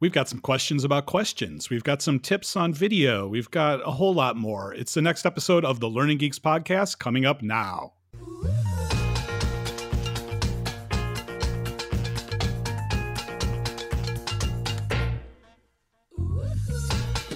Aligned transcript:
We've 0.00 0.12
got 0.12 0.30
some 0.30 0.38
questions 0.40 0.82
about 0.82 1.04
questions. 1.04 1.68
We've 1.68 1.84
got 1.84 2.00
some 2.00 2.18
tips 2.20 2.56
on 2.56 2.72
video. 2.72 3.28
We've 3.28 3.50
got 3.50 3.86
a 3.86 3.90
whole 3.90 4.14
lot 4.14 4.34
more. 4.34 4.72
It's 4.72 4.94
the 4.94 5.02
next 5.02 5.26
episode 5.26 5.62
of 5.62 5.78
the 5.78 5.88
Learning 5.88 6.16
Geeks 6.16 6.38
podcast 6.38 6.98
coming 6.98 7.26
up 7.26 7.42
now. 7.42 7.92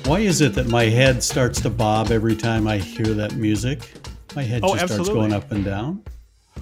Why 0.04 0.20
is 0.20 0.40
it 0.40 0.54
that 0.54 0.68
my 0.68 0.84
head 0.84 1.22
starts 1.22 1.60
to 1.62 1.70
bob 1.70 2.10
every 2.10 2.36
time 2.36 2.68
I 2.68 2.78
hear 2.78 3.06
that 3.14 3.34
music? 3.36 3.90
My 4.36 4.42
head 4.42 4.60
Oh, 4.62 4.76
just 4.76 4.92
starts 4.92 5.08
going 5.08 5.32
up 5.32 5.50
and 5.50 5.64
down. 5.64 6.02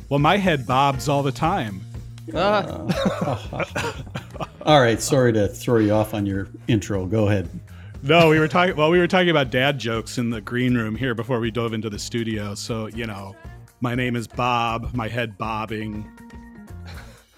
Well, 0.09 0.21
my 0.21 0.37
head 0.37 0.67
bobs 0.67 1.09
all 1.09 1.23
the 1.23 1.33
time. 1.33 1.81
Ah. 2.35 2.87
Ah. 3.53 4.03
All 4.65 4.81
right, 4.81 5.01
sorry 5.01 5.33
to 5.33 5.49
throw 5.49 5.79
you 5.79 5.93
off 5.93 6.15
on 6.15 6.25
your 6.27 6.49
intro. 6.69 7.07
Go 7.07 7.29
ahead. 7.29 7.49
No, 8.03 8.29
we 8.29 8.39
were 8.39 8.49
talking. 8.49 8.77
Well, 8.77 8.91
we 8.91 8.99
were 8.99 9.07
talking 9.09 9.31
about 9.31 9.51
dad 9.51 9.79
jokes 9.79 10.19
in 10.19 10.31
the 10.31 10.41
green 10.41 10.77
room 10.77 10.97
here 10.97 11.15
before 11.15 11.41
we 11.41 11.51
dove 11.51 11.73
into 11.73 11.89
the 11.91 11.99
studio. 11.99 12.55
So 12.55 12.87
you 12.87 13.07
know, 13.07 13.35
my 13.81 13.95
name 13.95 14.17
is 14.17 14.27
Bob. 14.27 14.95
My 14.95 15.09
head 15.09 15.37
bobbing. 15.39 16.09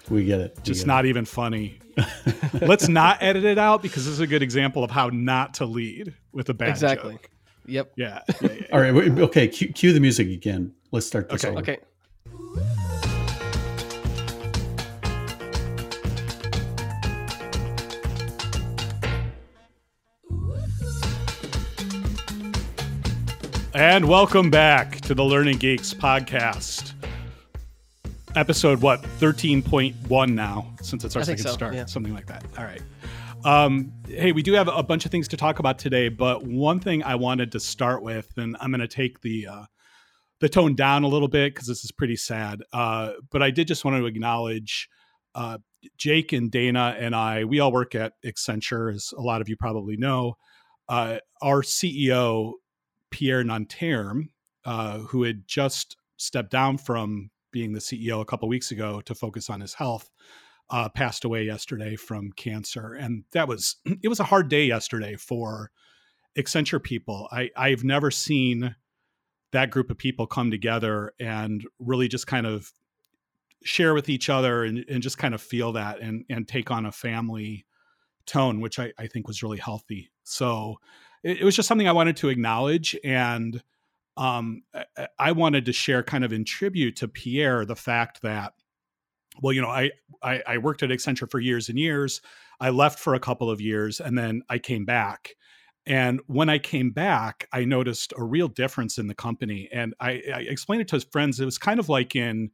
We 0.09 0.25
get 0.25 0.39
it. 0.39 0.53
We 0.57 0.63
Just 0.63 0.81
get 0.81 0.87
not 0.87 1.05
even 1.05 1.25
funny. 1.25 1.79
Let's 2.61 2.87
not 2.87 3.21
edit 3.23 3.43
it 3.43 3.57
out 3.57 3.81
because 3.81 4.05
this 4.05 4.13
is 4.13 4.19
a 4.19 4.27
good 4.27 4.43
example 4.43 4.83
of 4.83 4.91
how 4.91 5.09
not 5.09 5.55
to 5.55 5.65
lead 5.65 6.13
with 6.31 6.49
a 6.49 6.53
bad 6.53 6.69
Exactly. 6.69 7.13
joke. 7.13 7.29
Yep. 7.67 7.93
Yeah. 7.95 8.21
yeah, 8.27 8.35
yeah. 8.41 8.47
it. 8.49 8.69
All 8.73 8.79
right. 8.81 8.93
Okay. 8.93 9.47
Cue, 9.47 9.69
cue 9.69 9.93
the 9.93 9.99
music 9.99 10.27
again. 10.29 10.73
Let's 10.91 11.07
start 11.07 11.29
this 11.29 11.43
Okay. 11.43 11.51
over. 11.51 11.59
Okay. 11.61 11.77
And 23.75 24.07
welcome 24.07 24.49
back 24.49 25.01
to 25.01 25.13
the 25.13 25.25
Learning 25.25 25.57
Geeks 25.57 25.93
podcast. 25.93 26.93
Episode 28.33 28.81
what? 28.81 29.01
13.1 29.01 30.33
now, 30.33 30.73
since 30.81 31.03
it's 31.03 31.13
our 31.17 31.23
I 31.23 31.25
second 31.25 31.43
so, 31.43 31.51
start. 31.51 31.73
yeah. 31.73 31.83
Something 31.83 32.13
like 32.13 32.25
that. 32.27 32.45
All 32.57 32.63
right. 32.63 32.81
Um, 33.43 33.91
hey, 34.07 34.31
we 34.31 34.43
do 34.43 34.53
have 34.53 34.69
a 34.69 34.81
bunch 34.81 35.03
of 35.03 35.11
things 35.11 35.27
to 35.27 35.35
talk 35.35 35.59
about 35.59 35.77
today, 35.77 36.07
but 36.07 36.45
one 36.45 36.79
thing 36.79 37.03
I 37.03 37.15
wanted 37.15 37.51
to 37.51 37.59
start 37.59 38.01
with, 38.01 38.29
and 38.37 38.55
I'm 38.61 38.71
going 38.71 38.79
to 38.79 38.87
take 38.87 39.19
the 39.19 39.47
uh, 39.47 39.65
the 40.39 40.47
tone 40.47 40.75
down 40.75 41.03
a 41.03 41.09
little 41.09 41.27
bit 41.27 41.53
because 41.53 41.67
this 41.67 41.83
is 41.83 41.91
pretty 41.91 42.15
sad. 42.15 42.63
Uh, 42.71 43.11
but 43.29 43.43
I 43.43 43.51
did 43.51 43.67
just 43.67 43.83
want 43.83 43.97
to 43.97 44.05
acknowledge 44.05 44.87
uh, 45.35 45.57
Jake 45.97 46.31
and 46.31 46.49
Dana 46.49 46.95
and 46.97 47.13
I. 47.13 47.43
We 47.43 47.59
all 47.59 47.73
work 47.73 47.93
at 47.93 48.13
Accenture, 48.25 48.95
as 48.95 49.13
a 49.17 49.21
lot 49.21 49.41
of 49.41 49.49
you 49.49 49.57
probably 49.57 49.97
know. 49.97 50.35
Uh, 50.87 51.17
our 51.41 51.61
CEO 51.61 52.53
Pierre 53.15 53.45
Nanterme, 53.45 54.27
uh, 54.65 54.97
who 54.97 55.23
had 55.23 55.47
just 55.47 55.95
stepped 56.17 56.51
down 56.51 56.77
from 56.77 57.31
being 57.49 57.71
the 57.71 57.79
CEO 57.79 58.19
a 58.19 58.25
couple 58.25 58.49
weeks 58.49 58.71
ago 58.71 58.99
to 58.99 59.15
focus 59.15 59.49
on 59.49 59.61
his 59.61 59.73
health, 59.73 60.11
uh, 60.69 60.89
passed 60.89 61.23
away 61.23 61.45
yesterday 61.45 61.95
from 61.95 62.33
cancer, 62.33 62.93
and 62.93 63.23
that 63.31 63.47
was 63.47 63.77
it 64.03 64.09
was 64.09 64.19
a 64.19 64.25
hard 64.25 64.49
day 64.49 64.65
yesterday 64.65 65.15
for 65.15 65.71
Accenture 66.37 66.83
people. 66.83 67.29
I 67.31 67.51
I've 67.55 67.85
never 67.85 68.11
seen 68.11 68.75
that 69.53 69.71
group 69.71 69.89
of 69.89 69.97
people 69.97 70.27
come 70.27 70.51
together 70.51 71.13
and 71.17 71.65
really 71.79 72.09
just 72.09 72.27
kind 72.27 72.45
of 72.45 72.73
share 73.63 73.93
with 73.93 74.09
each 74.09 74.29
other 74.29 74.65
and, 74.65 74.83
and 74.89 75.01
just 75.01 75.17
kind 75.17 75.33
of 75.33 75.41
feel 75.41 75.71
that 75.71 76.01
and 76.01 76.25
and 76.29 76.49
take 76.49 76.69
on 76.69 76.85
a 76.85 76.91
family 76.91 77.65
tone, 78.25 78.59
which 78.59 78.77
I, 78.77 78.91
I 78.99 79.07
think 79.07 79.25
was 79.25 79.41
really 79.41 79.59
healthy. 79.59 80.11
So 80.23 80.79
it, 81.25 81.41
it 81.41 81.43
was 81.43 81.55
just 81.55 81.67
something 81.67 81.87
I 81.87 81.93
wanted 81.93 82.15
to 82.17 82.29
acknowledge. 82.29 82.95
And 83.03 83.61
um, 84.15 84.63
I, 84.73 85.07
I 85.19 85.31
wanted 85.33 85.65
to 85.65 85.73
share 85.73 86.03
kind 86.03 86.23
of 86.23 86.31
in 86.31 86.45
tribute 86.45 86.95
to 86.97 87.09
Pierre 87.09 87.65
the 87.65 87.75
fact 87.75 88.21
that, 88.21 88.53
well, 89.41 89.51
you 89.51 89.61
know, 89.61 89.69
I, 89.69 89.91
I, 90.23 90.41
I 90.47 90.57
worked 90.59 90.83
at 90.83 90.91
Accenture 90.91 91.29
for 91.29 91.39
years 91.39 91.67
and 91.67 91.77
years. 91.77 92.21
I 92.61 92.69
left 92.69 92.99
for 92.99 93.15
a 93.15 93.19
couple 93.19 93.49
of 93.49 93.59
years 93.59 93.99
and 93.99 94.17
then 94.17 94.43
I 94.49 94.59
came 94.59 94.85
back. 94.85 95.31
And 95.87 96.21
when 96.27 96.49
I 96.49 96.57
came 96.57 96.91
back, 96.91 97.47
I 97.51 97.65
noticed 97.65 98.13
a 98.17 98.23
real 98.23 98.47
difference 98.47 98.97
in 98.97 99.07
the 99.07 99.13
company. 99.13 99.67
And 99.71 99.93
I, 99.99 100.21
I 100.33 100.39
explained 100.47 100.81
it 100.81 100.87
to 100.89 100.95
his 100.95 101.03
friends. 101.03 101.39
It 101.39 101.45
was 101.45 101.57
kind 101.57 101.79
of 101.79 101.89
like 101.89 102.15
in 102.15 102.49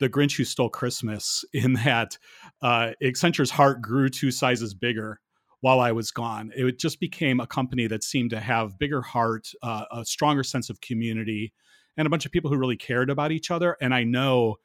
The 0.00 0.08
Grinch 0.08 0.36
Who 0.36 0.44
Stole 0.44 0.70
Christmas, 0.70 1.44
in 1.52 1.74
that 1.74 2.18
uh, 2.62 2.92
Accenture's 3.02 3.50
heart 3.50 3.82
grew 3.82 4.08
two 4.08 4.30
sizes 4.30 4.74
bigger 4.74 5.20
while 5.64 5.80
I 5.80 5.92
was 5.92 6.10
gone. 6.10 6.52
It 6.54 6.78
just 6.78 7.00
became 7.00 7.40
a 7.40 7.46
company 7.46 7.86
that 7.86 8.04
seemed 8.04 8.28
to 8.32 8.38
have 8.38 8.78
bigger 8.78 9.00
heart, 9.00 9.50
uh, 9.62 9.86
a 9.90 10.04
stronger 10.04 10.42
sense 10.42 10.68
of 10.68 10.82
community, 10.82 11.54
and 11.96 12.06
a 12.06 12.10
bunch 12.10 12.26
of 12.26 12.32
people 12.32 12.50
who 12.50 12.58
really 12.58 12.76
cared 12.76 13.08
about 13.08 13.32
each 13.32 13.50
other. 13.50 13.74
And 13.80 13.94
I 13.94 14.04
know 14.04 14.56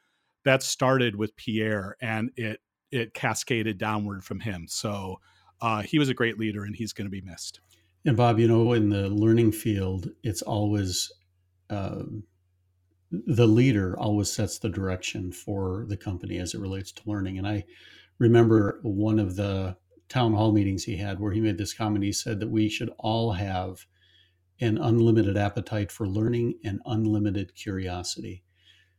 that 0.44 0.62
started 0.62 1.16
with 1.16 1.38
Pierre, 1.38 1.96
and 2.02 2.32
it 2.36 2.60
it 2.92 3.14
cascaded 3.14 3.78
downward 3.78 4.26
from 4.26 4.42
him. 4.42 4.66
So 4.68 5.22
uh, 5.62 5.84
he 5.84 6.00
was 6.00 6.10
a 6.10 6.14
great 6.14 6.38
leader, 6.38 6.66
and 6.66 6.76
he's 6.76 6.92
going 6.92 7.08
to 7.08 7.10
be 7.10 7.22
missed. 7.22 7.62
And 8.06 8.18
Bob, 8.18 8.38
you 8.38 8.50
know, 8.50 8.74
in 8.74 8.90
the 8.90 9.08
learning 9.08 9.54
field, 9.54 10.10
it's 10.24 10.42
always 10.42 11.10
um, 11.70 12.24
the 13.10 13.48
leader 13.48 13.98
always 13.98 14.30
sets 14.30 14.60
the 14.60 14.68
direction 14.68 15.32
for 15.32 15.86
the 15.88 15.96
company 15.96 16.40
as 16.40 16.54
it 16.54 16.60
relates 16.60 16.92
to 16.92 17.04
learning. 17.06 17.38
And 17.38 17.48
I 17.48 17.64
remember 18.18 18.82
one 18.84 19.18
of 19.18 19.38
the 19.38 19.78
town 20.10 20.34
hall 20.34 20.52
meetings 20.52 20.84
he 20.84 20.98
had 20.98 21.20
where 21.20 21.32
he 21.32 21.40
made 21.40 21.58
this 21.58 21.74
comment. 21.74 22.04
He 22.04 22.12
said 22.12 22.40
that 22.40 22.50
we 22.50 22.68
should 22.68 22.90
all 22.98 23.32
have 23.34 23.86
an 24.60 24.78
unlimited 24.78 25.38
appetite 25.38 25.92
for 25.92 26.08
learning 26.08 26.56
and 26.64 26.82
unlimited 26.86 27.56
curiosity. 27.56 28.44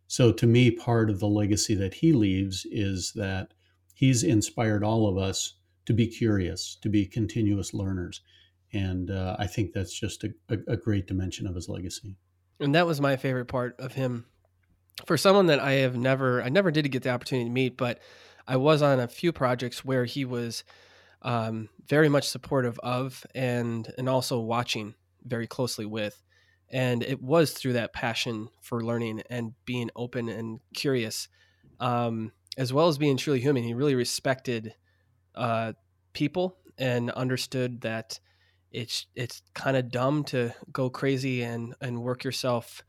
So, 0.06 0.32
to 0.32 0.46
me, 0.46 0.70
part 0.70 1.10
of 1.10 1.20
the 1.20 1.28
legacy 1.28 1.74
that 1.76 1.94
he 1.94 2.12
leaves 2.12 2.66
is 2.70 3.12
that 3.14 3.52
he's 3.94 4.22
inspired 4.24 4.82
all 4.82 5.06
of 5.06 5.18
us 5.18 5.54
to 5.86 5.92
be 5.92 6.06
curious, 6.06 6.76
to 6.82 6.88
be 6.88 7.06
continuous 7.06 7.74
learners. 7.74 8.22
And 8.72 9.10
uh, 9.10 9.36
I 9.38 9.46
think 9.46 9.72
that's 9.72 9.92
just 9.92 10.24
a, 10.24 10.32
a, 10.48 10.58
a 10.68 10.76
great 10.76 11.06
dimension 11.06 11.46
of 11.46 11.54
his 11.54 11.68
legacy. 11.68 12.16
And 12.60 12.74
that 12.74 12.86
was 12.86 13.00
my 13.00 13.16
favorite 13.16 13.46
part 13.46 13.76
of 13.78 13.94
him. 13.94 14.26
For 15.06 15.16
someone 15.16 15.46
that 15.46 15.60
I 15.60 15.72
have 15.72 15.96
never, 15.96 16.42
I 16.42 16.48
never 16.48 16.70
did 16.70 16.90
get 16.90 17.02
the 17.02 17.10
opportunity 17.10 17.48
to 17.48 17.52
meet, 17.52 17.76
but 17.76 18.00
I 18.46 18.56
was 18.56 18.82
on 18.82 19.00
a 19.00 19.08
few 19.08 19.32
projects 19.32 19.84
where 19.84 20.04
he 20.04 20.24
was 20.24 20.64
um, 21.22 21.68
very 21.86 22.08
much 22.08 22.28
supportive 22.28 22.78
of 22.80 23.26
and 23.34 23.92
and 23.98 24.08
also 24.08 24.40
watching 24.40 24.94
very 25.24 25.46
closely 25.46 25.86
with. 25.86 26.22
And 26.72 27.02
it 27.02 27.20
was 27.20 27.52
through 27.52 27.72
that 27.74 27.92
passion 27.92 28.48
for 28.62 28.82
learning 28.84 29.22
and 29.28 29.54
being 29.64 29.90
open 29.96 30.28
and 30.28 30.60
curious, 30.74 31.28
um, 31.80 32.32
as 32.56 32.72
well 32.72 32.88
as 32.88 32.98
being 32.98 33.16
truly 33.16 33.40
human. 33.40 33.64
He 33.64 33.74
really 33.74 33.96
respected 33.96 34.74
uh, 35.34 35.72
people 36.12 36.58
and 36.78 37.10
understood 37.10 37.82
that 37.82 38.20
it's 38.72 39.06
it's 39.16 39.42
kind 39.54 39.76
of 39.76 39.90
dumb 39.90 40.24
to 40.24 40.54
go 40.72 40.90
crazy 40.90 41.42
and 41.42 41.74
and 41.80 42.02
work 42.02 42.24
yourself 42.24 42.82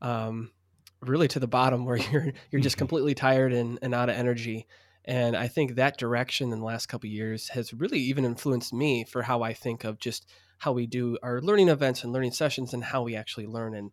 um, 0.00 0.52
really 1.00 1.28
to 1.28 1.40
the 1.40 1.48
bottom 1.48 1.84
where 1.84 1.96
you're 2.12 2.32
you're 2.50 2.60
just 2.62 2.76
Mhm. 2.76 2.78
completely 2.78 3.14
tired 3.14 3.52
and, 3.52 3.78
and 3.82 3.94
out 3.94 4.08
of 4.08 4.16
energy. 4.16 4.66
And 5.04 5.36
I 5.36 5.48
think 5.48 5.74
that 5.74 5.98
direction 5.98 6.52
in 6.52 6.60
the 6.60 6.64
last 6.64 6.86
couple 6.86 7.08
years 7.08 7.48
has 7.50 7.74
really 7.74 7.98
even 7.98 8.24
influenced 8.24 8.72
me 8.72 9.04
for 9.04 9.22
how 9.22 9.42
I 9.42 9.52
think 9.52 9.84
of 9.84 9.98
just 9.98 10.30
how 10.58 10.72
we 10.72 10.86
do 10.86 11.18
our 11.22 11.40
learning 11.40 11.68
events 11.68 12.04
and 12.04 12.12
learning 12.12 12.30
sessions 12.30 12.72
and 12.72 12.84
how 12.84 13.02
we 13.02 13.16
actually 13.16 13.46
learn. 13.46 13.74
And 13.74 13.90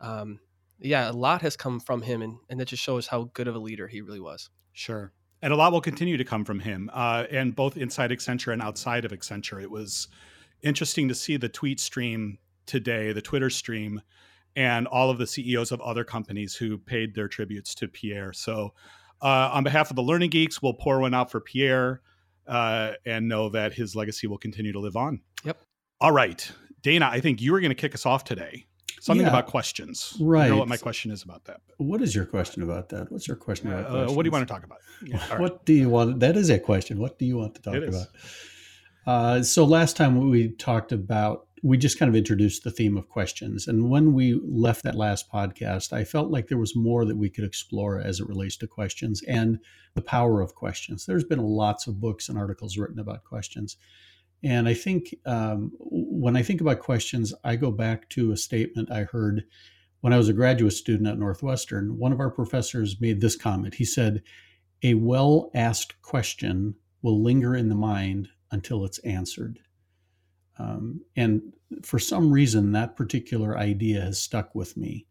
um, 0.00 0.40
yeah, 0.78 1.10
a 1.10 1.12
lot 1.12 1.42
has 1.42 1.56
come 1.56 1.80
from 1.80 2.02
him, 2.02 2.22
and, 2.22 2.38
and 2.48 2.60
that 2.60 2.68
just 2.68 2.82
shows 2.82 3.06
how 3.06 3.30
good 3.34 3.48
of 3.48 3.54
a 3.54 3.58
leader 3.58 3.86
he 3.86 4.00
really 4.00 4.20
was. 4.20 4.50
Sure. 4.72 5.12
And 5.42 5.52
a 5.52 5.56
lot 5.56 5.72
will 5.72 5.80
continue 5.80 6.16
to 6.16 6.24
come 6.24 6.44
from 6.44 6.60
him, 6.60 6.90
uh, 6.92 7.24
and 7.30 7.56
both 7.56 7.76
inside 7.76 8.10
Accenture 8.10 8.52
and 8.52 8.60
outside 8.60 9.04
of 9.04 9.12
Accenture. 9.12 9.62
It 9.62 9.70
was 9.70 10.08
interesting 10.62 11.08
to 11.08 11.14
see 11.14 11.36
the 11.36 11.48
tweet 11.48 11.80
stream 11.80 12.38
today, 12.66 13.12
the 13.12 13.22
Twitter 13.22 13.48
stream, 13.48 14.02
and 14.56 14.86
all 14.86 15.10
of 15.10 15.18
the 15.18 15.26
CEOs 15.26 15.72
of 15.72 15.80
other 15.80 16.04
companies 16.04 16.54
who 16.54 16.76
paid 16.76 17.14
their 17.14 17.28
tributes 17.28 17.74
to 17.76 17.88
Pierre. 17.88 18.32
So, 18.32 18.74
uh, 19.22 19.50
on 19.52 19.64
behalf 19.64 19.90
of 19.90 19.96
the 19.96 20.02
Learning 20.02 20.30
Geeks, 20.30 20.62
we'll 20.62 20.74
pour 20.74 21.00
one 21.00 21.14
out 21.14 21.30
for 21.30 21.40
Pierre 21.40 22.00
uh, 22.46 22.92
and 23.06 23.28
know 23.28 23.48
that 23.50 23.72
his 23.72 23.94
legacy 23.94 24.26
will 24.26 24.38
continue 24.38 24.72
to 24.72 24.80
live 24.80 24.96
on. 24.96 25.20
Yep. 25.44 25.62
All 26.00 26.12
right. 26.12 26.50
Dana, 26.82 27.08
I 27.12 27.20
think 27.20 27.40
you 27.40 27.52
were 27.52 27.60
going 27.60 27.70
to 27.70 27.74
kick 27.74 27.94
us 27.94 28.06
off 28.06 28.24
today. 28.24 28.66
Something 29.00 29.24
Yeah. 29.26 29.30
about 29.32 29.46
questions. 29.46 30.16
Right. 30.20 30.40
I 30.40 30.42
Right. 30.44 30.50
know 30.50 30.56
what 30.58 30.68
my 30.68 30.76
question 30.76 31.10
is 31.10 31.22
about 31.22 31.44
that. 31.44 31.60
What 31.78 32.02
is 32.02 32.14
your 32.14 32.26
question 32.26 32.62
about 32.62 32.88
that? 32.90 33.10
What's 33.10 33.26
your 33.28 33.36
question 33.36 33.72
about? 33.72 33.86
Uh, 33.86 34.12
what 34.12 34.22
do 34.24 34.26
you 34.28 34.32
want 34.32 34.46
to 34.46 34.52
talk 34.52 34.64
about? 34.64 34.78
Yeah, 35.02 35.16
all 35.22 35.28
right. 35.30 35.40
What 35.40 35.64
do 35.64 35.72
you 35.72 35.88
want? 35.88 36.20
That 36.20 36.36
is 36.36 36.50
a 36.50 36.58
question. 36.58 36.98
What 36.98 37.18
do 37.18 37.24
you 37.24 37.36
want 37.38 37.54
to 37.54 37.62
talk 37.62 37.74
It 37.74 37.84
is. 37.84 37.94
about? 37.94 38.08
Uh, 39.06 39.42
so 39.42 39.64
last 39.64 39.96
time 39.96 40.28
we 40.28 40.50
talked 40.50 40.92
about 40.92 41.46
we 41.62 41.76
just 41.76 41.98
kind 41.98 42.08
of 42.08 42.16
introduced 42.16 42.64
the 42.64 42.70
theme 42.70 42.96
of 42.96 43.08
questions. 43.08 43.66
And 43.66 43.90
when 43.90 44.14
we 44.14 44.40
left 44.44 44.82
that 44.84 44.94
last 44.94 45.30
podcast, 45.30 45.92
I 45.92 46.04
felt 46.04 46.30
like 46.30 46.48
there 46.48 46.58
was 46.58 46.74
more 46.74 47.04
that 47.04 47.16
we 47.16 47.28
could 47.28 47.44
explore 47.44 48.00
as 48.00 48.20
it 48.20 48.28
relates 48.28 48.56
to 48.58 48.66
questions 48.66 49.22
and 49.28 49.58
the 49.94 50.02
power 50.02 50.40
of 50.40 50.54
questions. 50.54 51.04
There's 51.04 51.24
been 51.24 51.40
lots 51.40 51.86
of 51.86 52.00
books 52.00 52.28
and 52.28 52.38
articles 52.38 52.78
written 52.78 52.98
about 52.98 53.24
questions. 53.24 53.76
And 54.42 54.68
I 54.68 54.74
think 54.74 55.14
um, 55.26 55.72
when 55.78 56.36
I 56.36 56.42
think 56.42 56.62
about 56.62 56.78
questions, 56.78 57.34
I 57.44 57.56
go 57.56 57.70
back 57.70 58.08
to 58.10 58.32
a 58.32 58.36
statement 58.36 58.90
I 58.90 59.02
heard 59.02 59.44
when 60.00 60.14
I 60.14 60.16
was 60.16 60.30
a 60.30 60.34
graduate 60.34 60.72
student 60.72 61.08
at 61.08 61.18
Northwestern. 61.18 61.98
One 61.98 62.12
of 62.12 62.20
our 62.20 62.30
professors 62.30 63.00
made 63.00 63.20
this 63.20 63.36
comment. 63.36 63.74
He 63.74 63.84
said, 63.84 64.22
A 64.82 64.94
well 64.94 65.50
asked 65.54 66.00
question 66.00 66.76
will 67.02 67.22
linger 67.22 67.54
in 67.54 67.68
the 67.68 67.74
mind 67.74 68.28
until 68.50 68.84
it's 68.84 68.98
answered. 69.00 69.60
Um, 70.60 71.00
and 71.16 71.40
for 71.82 71.98
some 71.98 72.30
reason, 72.30 72.72
that 72.72 72.96
particular 72.96 73.56
idea 73.56 74.00
has 74.00 74.20
stuck 74.20 74.54
with 74.54 74.76
me. 74.76 75.06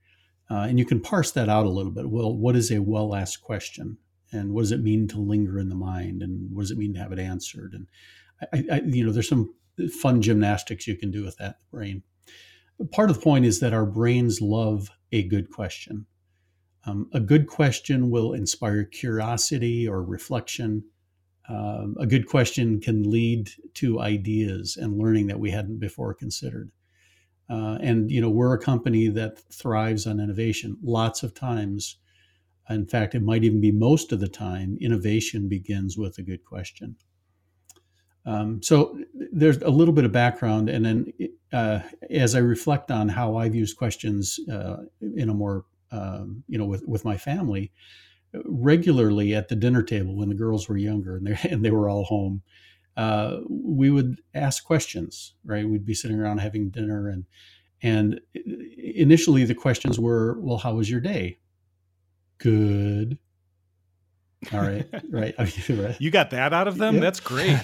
Uh, 0.50 0.66
and 0.70 0.78
you 0.78 0.86
can 0.86 1.00
parse 1.00 1.32
that 1.32 1.50
out 1.50 1.66
a 1.66 1.70
little 1.70 1.92
bit. 1.92 2.10
Well, 2.10 2.36
what 2.36 2.56
is 2.56 2.72
a 2.72 2.80
well 2.80 3.16
asked 3.16 3.42
question? 3.42 3.98
And 4.32 4.54
what 4.54 4.62
does 4.62 4.72
it 4.72 4.84
mean 4.84 5.08
to 5.10 5.20
linger 5.20 5.58
in 5.60 5.70
the 5.70 5.76
mind? 5.76 6.22
And 6.22 6.50
what 6.54 6.62
does 6.62 6.72
it 6.72 6.78
mean 6.78 6.94
to 6.94 7.00
have 7.00 7.12
it 7.12 7.20
answered? 7.20 7.74
And 7.74 7.88
I, 8.54 8.76
I, 8.76 8.82
you 8.82 9.04
know, 9.04 9.12
there's 9.12 9.30
some 9.30 9.54
fun 10.02 10.22
gymnastics 10.22 10.88
you 10.88 10.96
can 10.96 11.10
do 11.12 11.24
with 11.24 11.38
that 11.38 11.58
brain. 11.72 12.04
Part 12.92 13.10
of 13.10 13.18
the 13.18 13.22
point 13.22 13.46
is 13.46 13.60
that 13.60 13.74
our 13.74 13.86
brains 13.86 14.42
love 14.42 14.90
a 15.12 15.24
good 15.24 15.50
question. 15.50 16.06
Um, 16.86 17.10
a 17.14 17.20
good 17.20 17.48
question 17.48 18.10
will 18.10 18.34
inspire 18.34 18.84
curiosity 18.84 19.88
or 19.88 20.04
reflection 20.04 20.84
um, 21.50 21.96
a 22.00 22.06
good 22.06 22.28
question 22.28 22.80
can 22.80 23.10
lead 23.10 23.50
to 23.74 24.00
ideas 24.00 24.78
and 24.78 25.00
learning 25.00 25.28
that 25.28 25.40
we 25.40 25.50
hadn't 25.50 25.80
before 25.80 26.14
considered. 26.14 26.72
Uh, 27.50 27.80
and 27.82 28.12
you 28.12 28.22
know, 28.22 28.30
we're 28.30 28.54
a 28.54 28.60
company 28.60 29.08
that 29.08 29.40
thrives 29.52 30.06
on 30.06 30.20
innovation. 30.20 30.78
Lots 30.84 31.24
of 31.24 31.34
times, 31.34 31.98
in 32.70 32.86
fact, 32.86 33.16
it 33.16 33.24
might 33.24 33.44
even 33.44 33.60
be 33.60 33.72
most 33.72 34.12
of 34.12 34.20
the 34.20 34.28
time, 34.28 34.78
innovation 34.80 35.50
begins 35.50 35.98
with 35.98 36.20
a 36.20 36.22
good 36.22 36.46
question. 36.46 36.96
Um, 38.26 38.62
so 38.62 39.00
there's 39.32 39.58
a 39.64 39.70
little 39.70 39.94
bit 39.94 40.06
of 40.06 40.12
background, 40.12 40.70
and 40.70 40.86
then 40.86 41.14
uh, 41.52 41.80
as 42.12 42.36
I 42.36 42.40
reflect 42.40 42.92
on 42.92 43.10
how 43.10 43.38
I've 43.38 43.56
used 43.56 43.76
questions 43.76 44.40
uh, 44.52 44.84
in 45.16 45.30
a 45.30 45.34
more, 45.34 45.66
um, 45.92 46.44
you 46.48 46.60
know, 46.60 46.66
with 46.66 46.84
with 46.86 47.06
my 47.06 47.18
family, 47.18 47.72
regularly 48.46 49.34
at 49.34 49.48
the 49.48 49.56
dinner 49.56 49.84
table 49.84 50.16
when 50.16 50.30
the 50.30 50.36
girls 50.36 50.68
were 50.68 50.78
younger 50.78 51.18
and 51.18 51.28
they 51.28 51.38
and 51.50 51.64
they 51.64 51.72
were 51.72 51.90
all 51.90 52.06
home. 52.06 52.42
Uh, 52.98 53.38
we 53.50 53.90
would 53.90 54.22
ask 54.34 54.64
questions, 54.66 55.34
right? 55.46 55.68
We'd 55.68 55.86
be 55.86 55.94
sitting 55.94 56.20
around 56.20 56.40
having 56.40 56.70
dinner, 56.70 57.08
and 57.08 57.26
and 57.82 58.20
initially 58.78 59.46
the 59.46 59.56
questions 59.56 60.00
were, 60.00 60.38
"Well, 60.40 60.58
how 60.58 60.76
was 60.76 60.90
your 60.90 61.00
day?" 61.00 61.40
Good. 62.40 63.18
All 64.52 64.60
right, 64.60 64.88
right. 65.12 65.36
You 66.00 66.12
got 66.12 66.32
that 66.32 66.54
out 66.54 66.68
of 66.68 66.78
them. 66.78 66.96
Yep. 66.96 67.02
That's 67.02 67.20
great. 67.20 67.58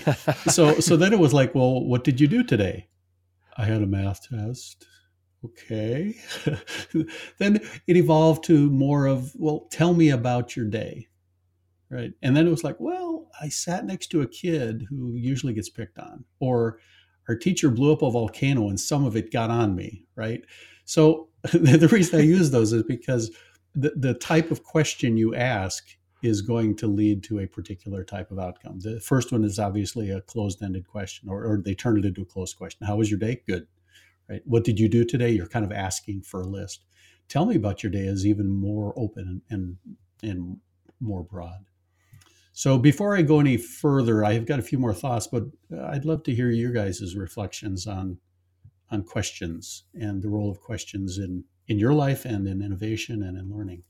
so 0.47 0.79
so 0.79 0.95
then 0.95 1.11
it 1.11 1.19
was 1.19 1.33
like, 1.33 1.53
"Well, 1.53 1.83
what 1.83 2.03
did 2.03 2.21
you 2.21 2.27
do 2.27 2.43
today?" 2.43 2.87
I 3.57 3.65
had 3.65 3.81
a 3.81 3.87
math 3.87 4.29
test 4.29 4.85
okay. 5.45 6.15
then 7.37 7.59
it 7.87 7.97
evolved 7.97 8.43
to 8.45 8.69
more 8.69 9.05
of, 9.05 9.31
well, 9.35 9.67
tell 9.71 9.93
me 9.93 10.09
about 10.09 10.55
your 10.55 10.65
day. 10.65 11.07
Right. 11.89 12.13
And 12.21 12.35
then 12.35 12.47
it 12.47 12.51
was 12.51 12.63
like, 12.63 12.79
well, 12.79 13.27
I 13.39 13.49
sat 13.49 13.85
next 13.85 14.07
to 14.07 14.21
a 14.21 14.27
kid 14.27 14.85
who 14.89 15.15
usually 15.15 15.53
gets 15.53 15.69
picked 15.69 15.99
on, 15.99 16.25
or 16.39 16.79
our 17.29 17.35
teacher 17.35 17.69
blew 17.69 17.93
up 17.93 18.01
a 18.01 18.09
volcano 18.09 18.69
and 18.69 18.79
some 18.79 19.05
of 19.05 19.15
it 19.15 19.31
got 19.31 19.49
on 19.49 19.75
me. 19.75 20.03
Right. 20.15 20.41
So 20.85 21.29
the 21.53 21.89
reason 21.91 22.19
I 22.19 22.23
use 22.23 22.51
those 22.51 22.73
is 22.73 22.83
because 22.83 23.31
the, 23.75 23.93
the 23.95 24.13
type 24.13 24.51
of 24.51 24.63
question 24.63 25.17
you 25.17 25.35
ask 25.35 25.85
is 26.23 26.41
going 26.41 26.75
to 26.77 26.87
lead 26.87 27.23
to 27.23 27.39
a 27.39 27.47
particular 27.47 28.03
type 28.03 28.31
of 28.31 28.39
outcome. 28.39 28.79
The 28.79 28.99
first 28.99 29.31
one 29.31 29.43
is 29.43 29.59
obviously 29.59 30.09
a 30.09 30.21
closed 30.21 30.63
ended 30.63 30.87
question, 30.87 31.29
or, 31.29 31.45
or 31.45 31.61
they 31.63 31.75
turn 31.75 31.99
it 31.99 32.05
into 32.05 32.21
a 32.21 32.25
closed 32.25 32.57
question. 32.57 32.87
How 32.87 32.95
was 32.95 33.11
your 33.11 33.19
day? 33.19 33.41
Good 33.47 33.67
right? 34.29 34.41
What 34.45 34.63
did 34.63 34.79
you 34.79 34.89
do 34.89 35.05
today? 35.05 35.31
You're 35.31 35.47
kind 35.47 35.65
of 35.65 35.71
asking 35.71 36.21
for 36.21 36.41
a 36.41 36.47
list. 36.47 36.83
Tell 37.27 37.45
me 37.45 37.55
about 37.55 37.83
your 37.83 37.91
day 37.91 38.05
is 38.05 38.25
even 38.25 38.49
more 38.49 38.93
open 38.97 39.41
and, 39.49 39.77
and, 40.21 40.31
and 40.31 40.57
more 40.99 41.23
broad. 41.23 41.65
So 42.53 42.77
before 42.77 43.17
I 43.17 43.21
go 43.21 43.39
any 43.39 43.57
further, 43.57 44.23
I've 44.23 44.45
got 44.45 44.59
a 44.59 44.63
few 44.63 44.77
more 44.77 44.93
thoughts, 44.93 45.27
but 45.27 45.43
uh, 45.75 45.87
I'd 45.87 46.05
love 46.05 46.23
to 46.23 46.33
hear 46.33 46.49
your 46.49 46.71
guys' 46.71 47.15
reflections 47.15 47.85
on 47.85 48.17
on 48.91 49.03
questions 49.03 49.85
and 49.95 50.21
the 50.21 50.29
role 50.29 50.51
of 50.51 50.61
questions 50.61 51.17
in 51.17 51.43
in 51.67 51.79
your 51.79 51.93
life 51.93 52.23
and 52.23 52.47
in 52.47 52.61
innovation 52.61 53.23
and 53.23 53.37
in 53.37 53.49
learning. 53.49 53.83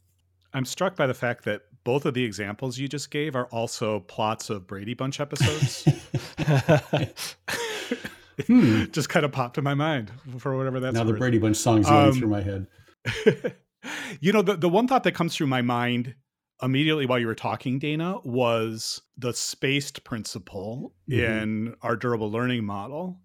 I'm 0.53 0.65
struck 0.65 0.95
by 0.95 1.05
the 1.05 1.13
fact 1.13 1.43
that 1.45 1.63
both 1.83 2.05
of 2.05 2.13
the 2.13 2.23
examples 2.23 2.79
you 2.79 2.88
just 2.88 3.11
gave 3.11 3.35
are 3.35 3.45
also 3.47 3.99
plots 3.99 4.49
of 4.49 4.65
Brady 4.65 4.93
Bunch 4.93 5.19
episodes. 5.19 5.88
hmm. 8.47 8.85
just 8.91 9.09
kind 9.09 9.25
of 9.25 9.31
popped 9.31 9.57
in 9.57 9.63
my 9.63 9.73
mind 9.73 10.11
for 10.37 10.55
whatever 10.57 10.79
that's. 10.79 10.93
Now 10.93 11.03
worth. 11.03 11.13
the 11.13 11.19
Brady 11.19 11.37
Bunch 11.37 11.57
song's 11.57 11.87
going 11.87 12.09
um, 12.09 12.13
through 12.13 12.29
my 12.29 12.41
head. 12.41 12.67
you 14.19 14.31
know, 14.31 14.41
the 14.41 14.55
the 14.55 14.69
one 14.69 14.87
thought 14.87 15.03
that 15.03 15.13
comes 15.13 15.35
through 15.35 15.47
my 15.47 15.61
mind 15.61 16.15
immediately 16.61 17.05
while 17.05 17.19
you 17.19 17.27
were 17.27 17.35
talking, 17.35 17.79
Dana, 17.79 18.19
was 18.23 19.01
the 19.17 19.33
spaced 19.33 20.03
principle 20.03 20.93
mm-hmm. 21.09 21.19
in 21.19 21.75
our 21.81 21.95
durable 21.95 22.31
learning 22.31 22.63
model 22.63 23.19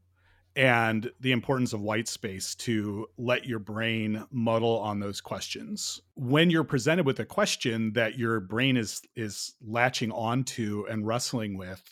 and 0.57 1.11
the 1.21 1.33
importance 1.33 1.73
of 1.73 1.81
white 1.81 2.09
space 2.09 2.55
to 2.57 3.07
let 3.17 3.47
your 3.47 3.61
brain 3.61 4.25
muddle 4.33 4.79
on 4.81 4.99
those 4.99 5.21
questions. 5.21 6.01
When 6.17 6.51
you're 6.51 6.65
presented 6.65 7.07
with 7.07 7.21
a 7.21 7.25
question 7.25 7.93
that 7.93 8.19
your 8.19 8.41
brain 8.41 8.77
is 8.77 9.03
is 9.15 9.55
latching 9.63 10.11
onto 10.11 10.87
and 10.91 11.07
wrestling 11.07 11.57
with, 11.57 11.83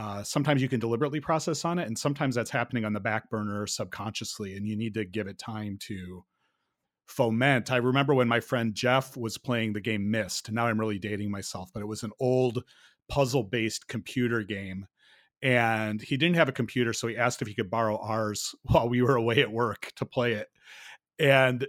uh, 0.00 0.22
sometimes 0.22 0.62
you 0.62 0.68
can 0.68 0.80
deliberately 0.80 1.20
process 1.20 1.62
on 1.62 1.78
it 1.78 1.86
and 1.86 1.98
sometimes 1.98 2.34
that's 2.34 2.50
happening 2.50 2.86
on 2.86 2.94
the 2.94 3.00
back 3.00 3.28
burner 3.28 3.66
subconsciously 3.66 4.56
and 4.56 4.66
you 4.66 4.74
need 4.74 4.94
to 4.94 5.04
give 5.04 5.26
it 5.26 5.38
time 5.38 5.76
to 5.78 6.24
foment. 7.06 7.70
I 7.70 7.76
remember 7.76 8.14
when 8.14 8.28
my 8.28 8.40
friend 8.40 8.74
jeff 8.74 9.14
was 9.14 9.36
playing 9.36 9.74
the 9.74 9.80
game 9.80 10.10
Myst 10.10 10.50
now 10.50 10.66
i'm 10.66 10.80
really 10.80 10.98
dating 10.98 11.30
myself 11.30 11.70
but 11.74 11.82
it 11.82 11.86
was 11.86 12.02
an 12.02 12.12
old 12.18 12.64
puzzle 13.10 13.42
based 13.42 13.88
computer 13.88 14.42
game 14.42 14.86
and 15.42 16.00
he 16.00 16.16
didn't 16.16 16.36
have 16.36 16.48
a 16.48 16.52
computer 16.52 16.94
so 16.94 17.06
he 17.06 17.18
asked 17.18 17.42
if 17.42 17.48
he 17.48 17.54
could 17.54 17.70
borrow 17.70 17.98
ours 17.98 18.54
while 18.62 18.88
we 18.88 19.02
were 19.02 19.16
away 19.16 19.40
at 19.40 19.52
work 19.52 19.92
to 19.96 20.06
play 20.06 20.32
it 20.32 20.48
and 21.18 21.66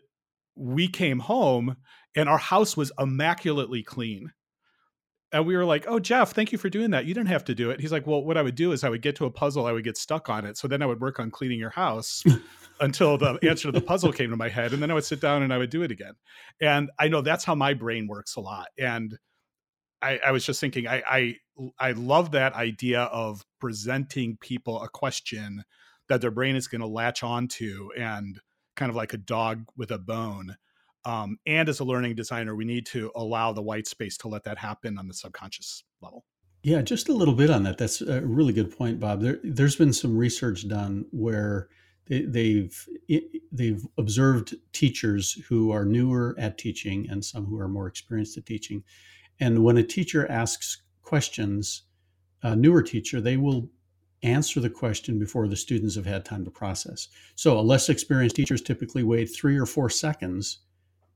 we 0.56 0.88
came 0.88 1.19
home 1.19 1.75
and 2.16 2.30
our 2.30 2.38
house 2.38 2.77
was 2.77 2.94
immaculately 2.98 3.84
clean 3.84 4.31
and 5.33 5.45
we 5.45 5.56
were 5.56 5.66
like, 5.66 5.86
"Oh, 5.88 6.00
Jeff, 6.00 6.33
thank 6.33 6.51
you 6.51 6.57
for 6.57 6.69
doing 6.69 6.92
that. 6.92 7.06
You 7.06 7.13
didn't 7.13 7.30
have 7.30 7.45
to 7.45 7.56
do 7.56 7.69
it." 7.72 7.80
He's 7.80 7.92
like, 7.92 8.06
"Well, 8.06 8.24
what 8.24 8.38
I 8.38 8.42
would 8.42 8.56
do 8.56 8.72
is 8.72 8.83
I 8.83 8.89
would 8.89 9.01
get 9.01 9.16
to 9.18 9.25
a 9.25 9.31
puzzle, 9.31 9.66
I 9.66 9.72
would 9.72 9.83
get 9.83 9.98
stuck 9.98 10.30
on 10.30 10.45
it, 10.45 10.57
so 10.57 10.68
then 10.68 10.81
I 10.81 10.86
would 10.86 11.00
work 11.00 11.19
on 11.19 11.31
cleaning 11.31 11.60
your 11.60 11.70
house 11.70 12.24
until 12.79 13.17
the 13.17 13.39
answer 13.44 13.72
to 13.72 13.72
the 13.72 13.86
puzzle 13.86 14.12
came 14.12 14.29
to 14.29 14.38
my 14.38 14.50
head, 14.50 14.74
and 14.74 14.82
then 14.82 14.91
I 14.91 14.94
would 14.94 15.06
sit 15.06 15.22
down 15.22 15.44
and 15.44 15.53
I 15.53 15.58
would 15.58 15.70
do 15.70 15.84
it 15.84 15.91
again." 15.91 16.13
And 16.60 16.89
I 17.00 17.08
know 17.08 17.22
that's 17.22 17.46
how 17.46 17.56
my 17.56 17.74
brain 17.74 18.08
works 18.08 18.36
a 18.36 18.41
lot. 18.41 18.67
And 18.77 19.17
I, 20.01 20.20
I 20.25 20.32
was 20.32 20.46
just 20.46 20.60
thinking, 20.60 20.88
I, 20.88 21.03
I 21.08 21.36
I 21.79 21.91
love 21.91 22.32
that 22.32 22.53
idea 22.53 23.01
of 23.03 23.46
presenting 23.60 24.38
people 24.38 24.82
a 24.82 24.89
question 24.89 25.63
that 26.10 26.22
their 26.22 26.32
brain 26.32 26.56
is 26.56 26.67
going 26.67 26.82
to 26.82 26.88
latch 26.88 27.24
onto, 27.24 27.89
and 27.98 28.39
kind 28.75 28.89
of 28.89 28.96
like 28.96 29.13
a 29.13 29.17
dog 29.17 29.65
with 29.77 29.91
a 29.91 30.00
bone 30.00 30.56
um, 31.05 31.38
and 31.46 31.67
as 31.70 31.79
a 31.79 31.84
learning 31.84 32.15
designer, 32.15 32.55
we 32.55 32.65
need 32.65 32.86
to 32.88 33.12
allow 33.15 33.51
the 33.51 33.62
white 33.62 33.88
space 33.88 34.17
to 34.17 34.27
let 34.27 34.43
that 34.43 34.58
happen 34.58 34.98
on 34.98 35.08
the 35.08 35.13
subconscious 35.13 35.84
level. 36.01 36.25
Yeah, 36.63 36.81
just 36.81 37.10
a 37.10 37.13
little 37.13 37.34
bit 37.34 37.50
on 37.50 37.63
that. 37.63 37.77
That's 37.79 38.01
a 38.01 38.22
really 38.22 38.53
good 38.53 38.75
point, 38.75 39.00
Bob. 39.00 39.22
There, 39.22 39.39
has 39.58 39.75
been 39.75 39.93
some 39.93 40.15
research 40.15 40.67
done 40.67 41.05
where 41.12 41.70
they, 42.08 42.70
have 43.10 43.31
they've 43.51 43.84
observed 43.98 44.55
teachers 44.72 45.34
who 45.48 45.72
are 45.72 45.86
newer 45.86 46.36
at 46.38 46.58
teaching 46.58 47.10
and 47.10 47.25
some 47.25 47.46
who 47.46 47.60
are 47.60 47.67
more 47.67 47.88
experienced 47.88 48.38
at 48.38 48.46
teaching, 48.46 48.84
and 49.39 49.63
when 49.63 49.77
a 49.77 49.84
teacher 49.84 50.29
asks 50.29 50.84
questions, 51.01 51.84
a 52.43 52.55
newer 52.55 52.84
teacher 52.84 53.22
they 53.22 53.38
will 53.38 53.70
answer 54.24 54.60
the 54.60 54.70
question 54.70 55.17
before 55.17 55.48
the 55.48 55.55
students 55.55 55.96
have 55.96 56.05
had 56.05 56.24
time 56.24 56.46
to 56.46 56.51
process. 56.51 57.08
So 57.36 57.60
a 57.60 57.62
less 57.62 57.89
experienced 57.89 58.36
teachers 58.36 58.62
typically 58.62 59.01
wait 59.01 59.25
three 59.27 59.58
or 59.58 59.65
four 59.65 59.89
seconds 59.89 60.60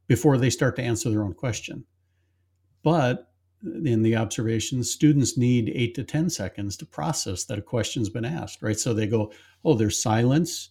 before 0.08 0.38
they 0.38 0.50
start 0.50 0.76
to 0.76 0.84
answer 0.84 1.10
their 1.10 1.24
own 1.24 1.34
question. 1.34 1.86
But 2.84 3.32
in 3.64 4.04
the 4.04 4.16
observations, 4.16 4.92
students 4.92 5.38
need 5.38 5.72
eight 5.74 5.96
to 5.96 6.04
10 6.04 6.30
seconds 6.30 6.78
to 6.78 6.86
process 6.86 7.46
that 7.46 7.58
a 7.58 7.64
question's 7.64 8.10
been 8.10 8.26
asked, 8.26 8.62
right? 8.62 8.80
So 8.80 8.94
they 8.94 9.08
go, 9.08 9.32
oh, 9.64 9.74
there's 9.74 10.02
silence. 10.02 10.70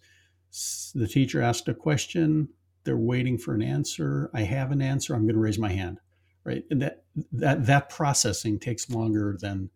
The 0.94 1.08
teacher 1.08 1.42
asked 1.42 1.68
a 1.68 1.74
question. 1.74 2.48
They're 2.84 2.96
waiting 2.96 3.38
for 3.38 3.54
an 3.54 3.62
answer. 3.62 4.30
I 4.32 4.42
have 4.42 4.70
an 4.70 4.80
answer. 4.80 5.14
I'm 5.14 5.22
going 5.22 5.34
to 5.34 5.40
raise 5.40 5.58
my 5.58 5.72
hand, 5.72 5.98
right? 6.44 6.64
And 6.70 6.82
that 6.82 7.04
that 7.32 7.66
that 7.66 7.88
processing 7.88 8.58
takes 8.58 8.90
longer 8.90 9.36
than 9.40 9.70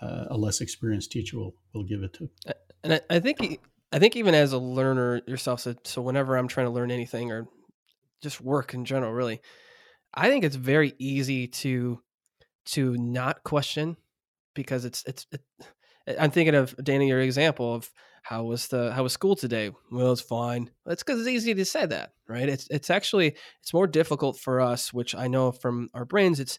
uh, 0.00 0.26
a 0.30 0.36
less 0.36 0.60
experienced 0.60 1.12
teacher 1.12 1.38
will 1.38 1.54
will 1.74 1.82
give 1.82 2.02
it 2.02 2.12
to. 2.14 2.30
And 2.84 2.94
I, 2.94 3.00
I 3.10 3.20
think 3.20 3.60
I 3.92 3.98
think 3.98 4.16
even 4.16 4.34
as 4.34 4.52
a 4.52 4.58
learner 4.58 5.22
yourself, 5.26 5.60
so, 5.60 5.74
so 5.84 6.00
whenever 6.00 6.36
I'm 6.36 6.48
trying 6.48 6.66
to 6.66 6.72
learn 6.72 6.90
anything 6.90 7.32
or 7.32 7.48
just 8.26 8.40
work 8.40 8.74
in 8.74 8.84
general, 8.84 9.12
really, 9.12 9.40
I 10.12 10.28
think 10.28 10.44
it's 10.44 10.56
very 10.56 10.94
easy 10.98 11.46
to 11.48 12.00
to 12.66 12.96
not 12.96 13.44
question 13.44 13.96
because 14.54 14.84
it's 14.84 15.04
it's. 15.06 15.26
It, 15.30 15.42
I'm 16.20 16.30
thinking 16.30 16.54
of 16.54 16.74
Danny, 16.82 17.08
your 17.08 17.20
example 17.20 17.74
of 17.74 17.90
how 18.22 18.42
was 18.44 18.68
the 18.68 18.92
how 18.92 19.04
was 19.04 19.12
school 19.12 19.36
today? 19.36 19.70
Well, 19.92 20.12
it's 20.12 20.20
fine. 20.20 20.70
It's 20.86 21.02
because 21.02 21.20
it's 21.20 21.28
easy 21.28 21.54
to 21.54 21.64
say 21.64 21.86
that, 21.86 22.10
right? 22.28 22.48
It's 22.48 22.66
it's 22.70 22.90
actually 22.90 23.36
it's 23.60 23.72
more 23.72 23.86
difficult 23.86 24.38
for 24.38 24.60
us, 24.60 24.92
which 24.92 25.14
I 25.14 25.28
know 25.28 25.52
from 25.52 25.88
our 25.94 26.04
brains. 26.04 26.40
It's 26.40 26.58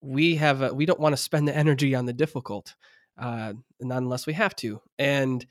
we 0.00 0.36
have 0.36 0.62
a, 0.62 0.74
we 0.74 0.86
don't 0.86 1.00
want 1.00 1.12
to 1.12 1.22
spend 1.22 1.46
the 1.46 1.56
energy 1.64 1.94
on 1.94 2.06
the 2.06 2.12
difficult, 2.12 2.74
uh, 3.18 3.52
not 3.80 3.98
unless 3.98 4.26
we 4.26 4.32
have 4.32 4.56
to. 4.56 4.80
And 4.98 5.46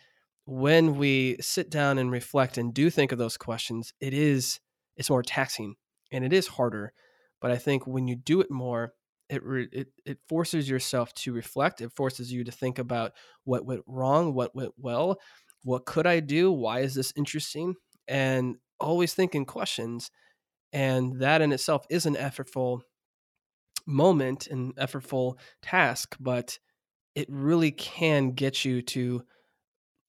when 0.45 0.97
we 0.97 1.37
sit 1.39 1.69
down 1.69 1.97
and 1.97 2.11
reflect 2.11 2.57
and 2.57 2.73
do 2.73 2.89
think 2.89 3.11
of 3.11 3.17
those 3.17 3.37
questions, 3.37 3.93
it 3.99 4.13
is 4.13 4.59
it's 4.97 5.09
more 5.09 5.23
taxing 5.23 5.75
and 6.11 6.23
it 6.23 6.33
is 6.33 6.47
harder. 6.47 6.93
But 7.41 7.51
I 7.51 7.57
think 7.57 7.85
when 7.85 8.07
you 8.07 8.15
do 8.15 8.41
it 8.41 8.49
more, 8.49 8.93
it 9.29 9.43
re- 9.43 9.69
it 9.71 9.87
it 10.05 10.19
forces 10.29 10.69
yourself 10.69 11.13
to 11.15 11.33
reflect. 11.33 11.81
It 11.81 11.91
forces 11.95 12.31
you 12.31 12.43
to 12.43 12.51
think 12.51 12.79
about 12.79 13.13
what 13.43 13.65
went 13.65 13.81
wrong, 13.87 14.33
what 14.33 14.55
went 14.55 14.73
well, 14.77 15.19
what 15.63 15.85
could 15.85 16.07
I 16.07 16.19
do? 16.19 16.51
Why 16.51 16.79
is 16.79 16.93
this 16.93 17.11
interesting? 17.15 17.75
And 18.07 18.57
always 18.79 19.13
thinking 19.13 19.45
questions. 19.45 20.11
And 20.71 21.19
that 21.21 21.41
in 21.41 21.51
itself 21.51 21.85
is 21.89 22.05
an 22.05 22.15
effortful 22.15 22.81
moment, 23.87 24.47
an 24.47 24.73
effortful 24.73 25.37
task, 25.61 26.15
but 26.19 26.59
it 27.15 27.27
really 27.29 27.71
can 27.71 28.31
get 28.31 28.65
you 28.65 28.81
to 28.81 29.23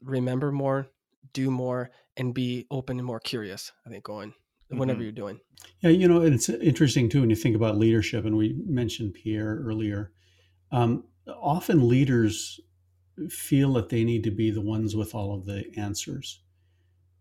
remember 0.02 0.52
more, 0.52 0.88
do 1.32 1.50
more, 1.50 1.90
and 2.16 2.34
be 2.34 2.66
open 2.70 2.98
and 2.98 3.06
more 3.06 3.20
curious, 3.20 3.72
I 3.86 3.90
think, 3.90 4.04
going 4.04 4.34
whenever 4.68 4.99
mm-hmm. 4.99 5.02
you're 5.02 5.12
doing. 5.12 5.40
Yeah, 5.80 5.90
you 5.90 6.08
know, 6.08 6.23
it's 6.23 6.49
interesting 6.49 7.08
too 7.08 7.20
when 7.20 7.30
you 7.30 7.37
think 7.37 7.56
about 7.56 7.78
leadership, 7.78 8.25
and 8.25 8.37
we 8.37 8.56
mentioned 8.66 9.14
Pierre 9.14 9.62
earlier. 9.64 10.12
Um, 10.73 11.04
often 11.26 11.88
leaders 11.88 12.61
feel 13.28 13.73
that 13.75 13.88
they 13.88 14.04
need 14.04 14.25
to 14.25 14.30
be 14.30 14.50
the 14.50 14.61
ones 14.61 14.94
with 14.94 15.14
all 15.14 15.35
of 15.35 15.46
the 15.46 15.64
answers. 15.76 16.42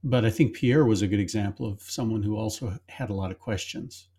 But 0.03 0.25
I 0.25 0.29
think 0.29 0.55
Pierre 0.55 0.85
was 0.85 1.01
a 1.01 1.07
good 1.07 1.19
example 1.19 1.65
of 1.65 1.81
someone 1.81 2.21
who 2.21 2.35
also 2.35 2.77
had 2.89 3.09
a 3.09 3.13
lot 3.13 3.31
of 3.31 3.39
questions. 3.39 4.09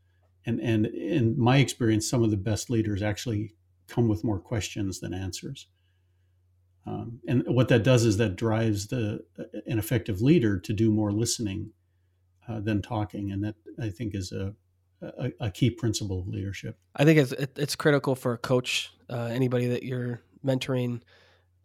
And, 0.45 0.61
and 0.61 0.87
in 0.87 1.39
my 1.39 1.59
experience, 1.59 2.09
some 2.09 2.25
of 2.25 2.31
the 2.31 2.37
best 2.37 2.71
leaders 2.71 3.03
actually 3.03 3.55
come 3.87 4.09
with 4.09 4.25
more 4.25 4.41
questions 4.41 5.01
than 5.01 5.15
answers. 5.15 5.69
Um, 6.87 7.21
and 7.27 7.43
what 7.47 7.69
that 7.69 7.83
does 7.83 8.05
is 8.05 8.17
that 8.17 8.37
drives 8.37 8.87
the 8.89 9.25
an 9.67 9.79
effective 9.79 10.21
leader 10.21 10.59
to 10.59 10.73
do 10.73 10.91
more 10.93 11.11
listening 11.11 11.73
uh, 12.49 12.61
than 12.61 12.83
talking, 12.83 13.33
and 13.33 13.43
that 13.45 13.55
I 13.81 13.91
think 13.91 14.15
is 14.15 14.33
a, 14.33 14.55
a, 15.03 15.33
a 15.41 15.51
key 15.51 15.71
principle 15.71 16.21
of 16.21 16.29
leadership. 16.29 16.79
I 16.95 17.05
think 17.05 17.19
it's 17.19 17.33
it's 17.33 17.77
critical 17.77 18.15
for 18.15 18.33
a 18.35 18.39
coach, 18.39 18.93
uh, 19.11 19.29
anybody 19.33 19.67
that 19.69 19.83
you're 19.83 20.21
mentoring, 20.45 21.03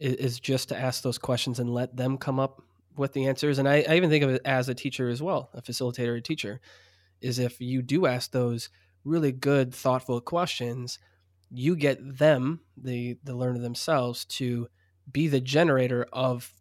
is 0.00 0.40
just 0.40 0.68
to 0.70 0.76
ask 0.76 1.02
those 1.02 1.18
questions 1.18 1.58
and 1.58 1.72
let 1.72 1.96
them 1.96 2.18
come 2.18 2.40
up 2.40 2.62
with 2.96 3.12
the 3.12 3.26
answers. 3.26 3.58
And 3.58 3.68
I, 3.68 3.84
I 3.88 3.96
even 3.96 4.10
think 4.10 4.24
of 4.24 4.30
it 4.30 4.42
as 4.44 4.68
a 4.68 4.74
teacher 4.74 5.08
as 5.08 5.22
well, 5.22 5.50
a 5.54 5.62
facilitator, 5.62 6.16
a 6.16 6.20
teacher, 6.20 6.60
is 7.20 7.38
if 7.38 7.60
you 7.60 7.82
do 7.82 8.06
ask 8.06 8.32
those 8.32 8.68
really 9.04 9.32
good, 9.32 9.74
thoughtful 9.74 10.20
questions, 10.20 10.98
you 11.50 11.76
get 11.76 12.18
them, 12.18 12.60
the 12.76 13.18
the 13.22 13.36
learner 13.36 13.58
themselves, 13.58 14.24
to 14.24 14.68
be 15.10 15.28
the 15.28 15.40
generator 15.40 16.06
of 16.12 16.52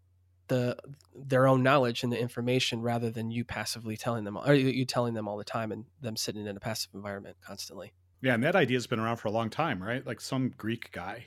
the 0.51 0.77
their 1.15 1.47
own 1.47 1.63
knowledge 1.63 2.03
and 2.03 2.11
the 2.11 2.19
information 2.19 2.81
rather 2.81 3.09
than 3.09 3.31
you 3.31 3.43
passively 3.43 3.97
telling 3.97 4.23
them 4.23 4.37
or 4.37 4.53
you 4.53 4.85
telling 4.85 5.13
them 5.13 5.27
all 5.27 5.37
the 5.37 5.43
time 5.43 5.71
and 5.71 5.85
them 6.01 6.15
sitting 6.15 6.45
in 6.45 6.57
a 6.57 6.59
passive 6.59 6.91
environment 6.93 7.37
constantly. 7.41 7.93
Yeah, 8.21 8.35
and 8.35 8.43
that 8.43 8.55
idea 8.55 8.75
has 8.75 8.85
been 8.85 8.99
around 8.99 9.17
for 9.17 9.29
a 9.29 9.31
long 9.31 9.49
time, 9.49 9.81
right? 9.81 10.05
Like 10.05 10.21
some 10.21 10.53
Greek 10.57 10.91
guy 10.91 11.25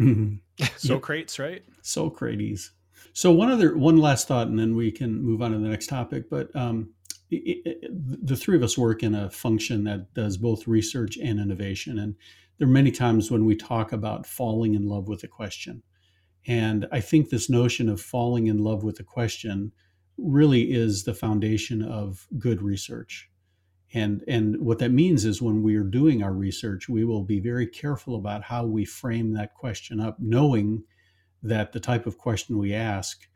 Mm-hmm. 0.00 0.64
Socrates, 0.76 1.38
right? 1.38 1.62
Socrates. 1.82 2.72
So 3.12 3.30
one 3.30 3.50
other, 3.50 3.76
one 3.76 3.96
last 3.96 4.28
thought, 4.28 4.48
and 4.48 4.58
then 4.58 4.74
we 4.74 4.90
can 4.90 5.22
move 5.22 5.42
on 5.42 5.52
to 5.52 5.58
the 5.58 5.68
next 5.68 5.86
topic. 5.86 6.28
But 6.28 6.54
um, 6.56 6.90
it, 7.30 7.62
it, 7.64 8.26
the 8.26 8.36
three 8.36 8.56
of 8.56 8.62
us 8.62 8.76
work 8.76 9.02
in 9.02 9.14
a 9.14 9.30
function 9.30 9.84
that 9.84 10.12
does 10.14 10.36
both 10.36 10.66
research 10.66 11.16
and 11.16 11.38
innovation, 11.38 11.98
and 11.98 12.16
there 12.58 12.66
are 12.66 12.70
many 12.70 12.90
times 12.90 13.30
when 13.30 13.44
we 13.44 13.56
talk 13.56 13.92
about 13.92 14.26
falling 14.26 14.74
in 14.74 14.88
love 14.88 15.08
with 15.08 15.22
a 15.24 15.28
question. 15.28 15.82
And 16.46 16.86
I 16.92 17.00
think 17.00 17.30
this 17.30 17.48
notion 17.48 17.88
of 17.88 18.00
falling 18.00 18.46
in 18.46 18.58
love 18.58 18.84
with 18.84 19.00
a 19.00 19.04
question 19.04 19.72
really 20.18 20.72
is 20.72 21.04
the 21.04 21.14
foundation 21.14 21.82
of 21.82 22.26
good 22.38 22.62
research. 22.62 23.30
And, 23.94 24.24
and 24.26 24.60
what 24.60 24.80
that 24.80 24.90
means 24.90 25.24
is 25.24 25.40
when 25.40 25.62
we 25.62 25.76
are 25.76 25.84
doing 25.84 26.22
our 26.22 26.32
research, 26.32 26.88
we 26.88 27.04
will 27.04 27.22
be 27.22 27.40
very 27.40 27.66
careful 27.66 28.16
about 28.16 28.42
how 28.42 28.66
we 28.66 28.84
frame 28.84 29.32
that 29.34 29.54
question 29.54 30.00
up, 30.00 30.16
knowing 30.18 30.82
that 31.42 31.72
the 31.72 31.80
type 31.80 32.06
of 32.06 32.18
question 32.18 32.58
we 32.58 32.74
ask, 32.74 33.28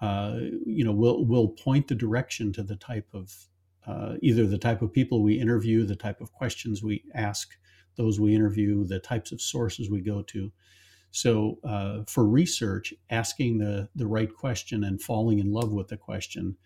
uh, 0.00 0.38
you 0.66 0.84
know, 0.84 0.92
will 0.92 1.24
will 1.26 1.48
point 1.48 1.88
the 1.88 1.94
direction 1.94 2.52
to 2.52 2.62
the 2.62 2.76
type 2.76 3.08
of 3.12 3.32
uh, 3.86 4.14
either 4.22 4.46
the 4.46 4.58
type 4.58 4.82
of 4.82 4.92
people 4.92 5.22
we 5.22 5.40
interview, 5.40 5.84
the 5.84 5.96
type 5.96 6.20
of 6.20 6.32
questions 6.32 6.82
we 6.82 7.04
ask 7.14 7.56
those 7.96 8.20
we 8.20 8.34
interview, 8.34 8.84
the 8.84 8.98
types 8.98 9.32
of 9.32 9.40
sources 9.40 9.90
we 9.90 10.00
go 10.00 10.22
to. 10.22 10.52
So 11.14 11.60
uh, 11.62 12.02
for 12.08 12.26
research, 12.26 12.92
asking 13.08 13.58
the 13.58 13.88
the 13.94 14.06
right 14.06 14.34
question 14.34 14.82
and 14.82 15.00
falling 15.00 15.38
in 15.38 15.52
love 15.52 15.72
with 15.72 15.86
the 15.86 15.96
question 15.96 16.56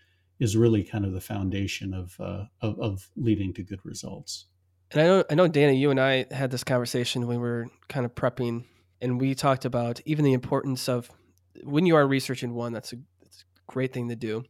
is 0.41 0.57
really 0.57 0.83
kind 0.83 1.05
of 1.05 1.13
the 1.13 1.21
foundation 1.21 1.93
of, 1.93 2.17
uh, 2.19 2.45
of, 2.63 2.81
of 2.81 3.11
leading 3.15 3.53
to 3.53 3.63
good 3.63 3.81
results. 3.85 4.47
And 4.93 5.03
I 5.03 5.05
know, 5.05 5.25
I 5.31 5.35
know, 5.35 5.49
Danny, 5.49 5.77
you 5.77 5.91
and 5.91 6.01
I 6.01 6.25
had 6.31 6.51
this 6.51 6.65
conversation 6.65 7.27
when 7.27 7.41
we 7.41 7.43
were 7.43 7.67
kind 7.89 8.07
of 8.07 8.15
prepping, 8.15 8.65
and 9.03 9.21
we 9.21 9.35
talked 9.35 9.67
about 9.67 10.01
even 10.07 10.25
the 10.25 10.33
importance 10.33 10.89
of 10.89 11.11
when 11.63 11.85
you 11.85 11.97
are 11.97 12.07
researching 12.07 12.55
one. 12.55 12.73
That's 12.73 12.95
a, 12.95 12.97
that's 13.21 13.43
a 13.43 13.73
great 13.73 13.93
thing 13.93 14.09
to 14.09 14.17
do. 14.17 14.45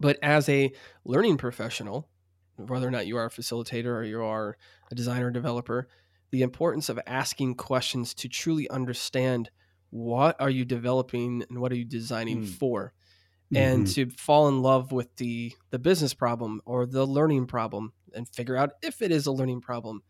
But 0.00 0.18
as 0.22 0.48
a 0.48 0.72
learning 1.04 1.36
professional, 1.36 2.08
whether 2.56 2.88
or 2.88 2.90
not 2.90 3.06
you 3.06 3.18
are 3.18 3.26
a 3.26 3.30
facilitator 3.30 3.94
or 3.94 4.04
you 4.04 4.22
are 4.22 4.56
a 4.90 4.94
designer 4.94 5.30
developer, 5.30 5.88
the 6.30 6.42
importance 6.42 6.88
of 6.88 7.00
asking 7.06 7.54
questions 7.54 8.14
to 8.14 8.28
truly 8.28 8.68
understand 8.68 9.50
what 9.90 10.40
are 10.40 10.50
you 10.50 10.64
developing 10.64 11.44
and 11.48 11.60
what 11.60 11.72
are 11.72 11.76
you 11.76 11.84
designing 11.84 12.42
mm. 12.42 12.48
for 12.48 12.92
and 13.54 13.86
mm-hmm. 13.86 14.10
to 14.10 14.16
fall 14.16 14.48
in 14.48 14.60
love 14.60 14.90
with 14.92 15.14
the 15.16 15.52
the 15.70 15.78
business 15.78 16.14
problem 16.14 16.60
or 16.64 16.84
the 16.84 17.06
learning 17.06 17.46
problem 17.46 17.92
and 18.14 18.28
figure 18.28 18.56
out 18.56 18.72
if 18.82 19.00
it 19.00 19.12
is 19.12 19.26
a 19.26 19.32
learning 19.32 19.60
problem 19.60 20.02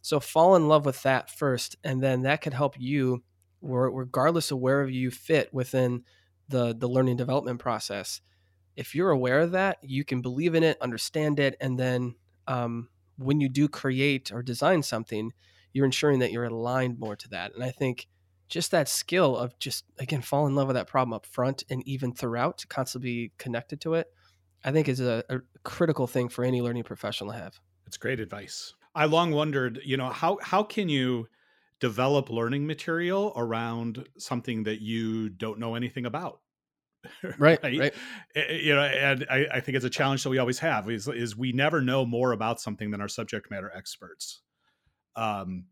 so 0.00 0.20
fall 0.20 0.54
in 0.54 0.68
love 0.68 0.86
with 0.86 1.02
that 1.02 1.30
first 1.30 1.76
and 1.82 2.02
then 2.02 2.22
that 2.22 2.40
could 2.40 2.54
help 2.54 2.78
you 2.78 3.22
regardless 3.60 4.50
of 4.50 4.58
wherever 4.58 4.90
you 4.90 5.10
fit 5.10 5.52
within 5.52 6.04
the 6.48 6.74
the 6.74 6.88
learning 6.88 7.16
development 7.16 7.58
process 7.58 8.20
if 8.76 8.94
you're 8.94 9.10
aware 9.10 9.40
of 9.40 9.52
that 9.52 9.78
you 9.82 10.04
can 10.04 10.20
believe 10.20 10.54
in 10.54 10.62
it 10.62 10.80
understand 10.80 11.40
it 11.40 11.56
and 11.60 11.78
then 11.78 12.14
um, 12.46 12.88
when 13.16 13.40
you 13.40 13.48
do 13.48 13.68
create 13.68 14.30
or 14.32 14.42
design 14.42 14.82
something 14.82 15.32
you're 15.74 15.84
ensuring 15.84 16.20
that 16.20 16.32
you're 16.32 16.44
aligned 16.44 16.98
more 16.98 17.14
to 17.14 17.28
that 17.28 17.54
and 17.54 17.62
i 17.62 17.70
think 17.70 18.06
just 18.48 18.70
that 18.70 18.88
skill 18.88 19.36
of 19.36 19.58
just 19.58 19.84
again 19.98 20.22
fall 20.22 20.46
in 20.46 20.54
love 20.54 20.68
with 20.68 20.76
that 20.76 20.86
problem 20.86 21.12
up 21.12 21.26
front 21.26 21.62
and 21.68 21.86
even 21.86 22.12
throughout 22.12 22.64
constantly 22.68 23.10
be 23.10 23.32
connected 23.36 23.80
to 23.80 23.92
it 23.94 24.06
i 24.64 24.72
think 24.72 24.88
is 24.88 25.00
a, 25.00 25.22
a 25.28 25.40
critical 25.64 26.06
thing 26.06 26.28
for 26.28 26.44
any 26.44 26.62
learning 26.62 26.84
professional 26.84 27.32
to 27.32 27.38
have. 27.38 27.58
It's 27.86 27.96
great 27.96 28.20
advice. 28.20 28.74
I 28.94 29.06
long 29.06 29.32
wondered 29.32 29.80
you 29.84 29.96
know 29.96 30.10
how 30.10 30.38
how 30.40 30.62
can 30.62 30.88
you 30.88 31.26
develop 31.80 32.30
learning 32.30 32.66
material 32.66 33.32
around 33.34 34.06
something 34.16 34.62
that 34.64 34.80
you 34.80 35.28
don't 35.30 35.58
know 35.58 35.74
anything 35.74 36.06
about? 36.06 36.40
Right, 37.38 37.62
right, 37.62 37.78
right. 37.78 37.94
Eh, 38.34 38.40
eh, 38.48 38.52
you 38.62 38.74
know 38.74 38.80
and 38.80 39.26
I, 39.28 39.46
I, 39.52 39.60
think 39.60 39.76
it's 39.76 39.84
a 39.84 39.90
challenge 39.90 40.22
that 40.22 40.30
we 40.30 40.38
always 40.38 40.58
have 40.60 40.88
is, 40.88 41.06
is 41.06 41.36
we 41.36 41.52
never 41.52 41.82
know 41.82 42.06
more 42.06 42.32
about 42.32 42.62
something 42.62 42.90
than 42.90 43.02
our 43.02 43.08
subject 43.08 43.50
matter 43.50 43.70
experts 43.76 44.40
um 45.16 45.64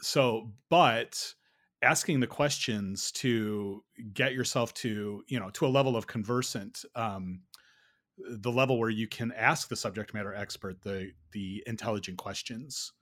so 0.00 0.50
but 0.68 1.34
asking 1.82 2.20
the 2.20 2.26
questions 2.26 3.12
to 3.12 3.82
get 4.12 4.32
yourself 4.32 4.72
to 4.74 5.22
you 5.28 5.38
know 5.38 5.50
to 5.50 5.66
a 5.66 5.68
level 5.68 5.96
of 5.96 6.06
conversant 6.06 6.84
um, 6.94 7.40
the 8.18 8.50
level 8.50 8.78
where 8.78 8.90
you 8.90 9.06
can 9.06 9.30
ask 9.32 9.68
the 9.68 9.76
subject 9.76 10.14
matter 10.14 10.34
expert 10.34 10.80
the 10.82 11.10
the 11.32 11.62
intelligent 11.66 12.16
questions 12.18 12.92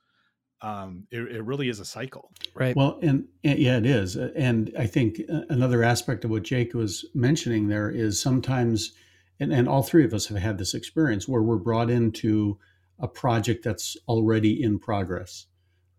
um, 0.61 1.05
it, 1.11 1.19
it, 1.19 1.43
really 1.43 1.67
is 1.67 1.81
a 1.81 1.85
cycle. 1.85 2.31
Right. 2.55 2.75
Well 2.75 2.97
and, 3.01 3.27
and, 3.43 3.59
yeah 3.59 3.77
it 3.77 3.85
is. 3.85 4.15
And 4.15 4.71
i 4.79 4.85
think 4.85 5.21
another 5.49 5.83
aspect 5.83 6.23
of 6.25 6.31
what 6.31 6.43
jake 6.43 6.73
was 6.73 7.05
mentioning 7.13 7.67
there 7.67 7.89
is 7.89 8.21
sometimes 8.21 8.93
and, 9.39 9.51
and 9.51 9.67
all 9.67 9.83
three 9.83 10.05
of 10.05 10.13
us 10.13 10.27
have 10.27 10.37
had 10.37 10.57
this 10.57 10.73
experience 10.73 11.27
where 11.27 11.41
we're 11.41 11.57
brought 11.57 11.89
into 11.89 12.57
a 12.99 13.07
project 13.07 13.63
that's 13.63 13.97
already 14.07 14.63
in 14.63 14.79
progress 14.79 15.47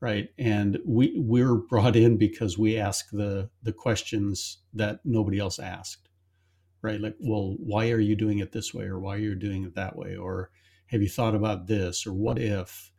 right 0.01 0.29
and 0.39 0.79
we 0.85 1.15
we're 1.17 1.55
brought 1.55 1.97
in 1.97 2.17
because 2.17 2.59
we 2.59 2.77
ask 2.79 3.11
the 3.11 3.49
the 3.63 3.73
questions 3.73 4.59
that 4.75 5.01
nobody 5.05 5.39
else 5.39 5.59
asked 5.59 6.07
right? 6.87 7.01
Like, 7.01 7.17
well, 7.19 7.57
why 7.59 7.91
are 7.91 7.99
you 7.99 8.15
doing 8.15 8.39
it 8.39 8.53
this 8.53 8.73
way, 8.73 8.85
or 8.85 9.01
why 9.01 9.17
are 9.17 9.21
you 9.21 9.35
doing 9.35 9.65
it 9.65 9.75
that 9.75 9.97
way, 9.97 10.17
or 10.17 10.51
have 10.87 11.03
you 11.03 11.09
thought 11.09 11.35
about 11.35 11.67
this, 11.67 12.07
or 12.07 12.13
what 12.13 12.39
if? 12.39 12.93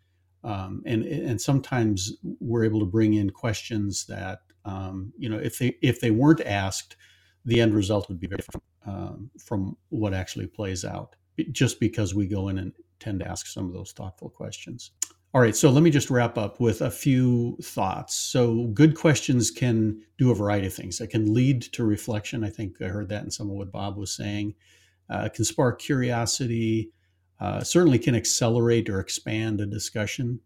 Um, 0.44 0.84
and 0.86 1.04
and 1.06 1.42
sometimes 1.42 2.14
we're 2.40 2.66
able 2.66 2.82
to 2.82 2.86
bring 2.86 3.14
in 3.14 3.30
questions 3.30 4.06
that 4.08 4.40
um, 4.66 5.14
you 5.18 5.30
know 5.30 5.38
if 5.38 5.58
they 5.58 5.78
if 5.82 6.02
they 6.02 6.12
weren't 6.12 6.42
asked, 6.42 6.98
the 7.46 7.62
end 7.62 7.74
result 7.74 8.10
would 8.10 8.20
be 8.20 8.28
very 8.28 8.40
different 8.40 8.64
um, 8.86 9.30
from 9.40 9.78
what 9.90 10.14
actually 10.14 10.48
plays 10.48 10.84
out. 10.84 11.16
Just 11.52 11.80
because 11.80 12.14
we 12.14 12.28
go 12.28 12.50
in 12.50 12.58
and 12.58 12.74
tend 13.00 13.20
to 13.20 13.28
ask 13.28 13.48
some 13.48 13.68
of 13.68 13.74
those 13.74 13.92
thoughtful 13.92 14.30
questions. 14.30 14.92
All 15.34 15.42
right, 15.42 15.56
so 15.56 15.70
let 15.70 15.84
me 15.84 15.92
just 15.92 16.10
wrap 16.10 16.38
up 16.38 16.60
with 16.62 16.82
a 16.82 16.90
few 16.90 17.58
thoughts. 17.62 18.16
So, 18.16 18.68
good 18.68 18.96
questions 18.96 19.52
can 19.52 20.02
do 20.18 20.32
a 20.32 20.36
variety 20.36 20.68
of 20.68 20.74
things. 20.74 21.02
It 21.02 21.08
can 21.08 21.34
lead 21.34 21.62
to 21.74 21.84
reflection. 21.84 22.46
I 22.46 22.50
think 22.50 22.82
I 22.82 22.86
heard 22.86 23.10
that 23.10 23.26
in 23.26 23.32
some 23.32 23.50
of 23.50 23.58
what 23.58 23.72
Bob 23.72 23.98
was 23.98 24.16
saying. 24.16 24.56
Uh, 25.10 25.28
can 25.28 25.44
spark 25.44 25.80
curiosity, 25.80 26.92
uh, 27.42 27.62
certainly 27.62 28.00
can 28.00 28.16
accelerate 28.16 28.90
or 28.90 29.02
expand 29.02 29.60
a 29.60 29.66
discussion. 29.66 30.40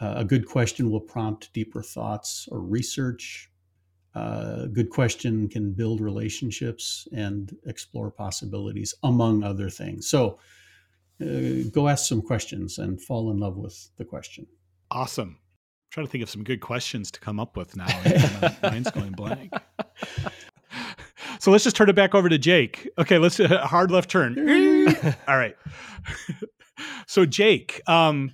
Uh, 0.00 0.14
a 0.16 0.24
good 0.24 0.46
question 0.46 0.90
will 0.90 1.00
prompt 1.00 1.52
deeper 1.52 1.82
thoughts 1.82 2.48
or 2.50 2.60
research. 2.60 3.50
Uh, 4.16 4.62
a 4.64 4.68
good 4.68 4.90
question 4.90 5.48
can 5.48 5.72
build 5.72 6.00
relationships 6.00 7.06
and 7.12 7.56
explore 7.66 8.10
possibilities, 8.10 8.94
among 9.04 9.44
other 9.44 9.70
things. 9.70 10.08
So, 10.08 10.40
uh, 11.22 11.70
go 11.72 11.88
ask 11.88 12.08
some 12.08 12.22
questions 12.22 12.78
and 12.78 13.00
fall 13.00 13.30
in 13.30 13.38
love 13.38 13.56
with 13.56 13.90
the 13.96 14.04
question. 14.04 14.46
Awesome. 14.90 15.28
I'm 15.28 15.90
trying 15.90 16.06
to 16.06 16.12
think 16.12 16.22
of 16.22 16.30
some 16.30 16.44
good 16.44 16.60
questions 16.60 17.10
to 17.12 17.20
come 17.20 17.38
up 17.38 17.56
with 17.56 17.76
now. 17.76 17.86
Mine's 18.62 18.90
going 18.90 19.12
blank. 19.12 19.52
So 21.42 21.50
let's 21.50 21.64
just 21.64 21.74
turn 21.74 21.90
it 21.90 21.96
back 21.96 22.14
over 22.14 22.28
to 22.28 22.38
Jake. 22.38 22.88
Okay, 22.98 23.18
let's 23.18 23.40
uh, 23.40 23.66
hard 23.66 23.90
left 23.90 24.08
turn. 24.08 24.38
All 25.26 25.36
right. 25.36 25.56
so 27.08 27.26
Jake, 27.26 27.80
um, 27.88 28.30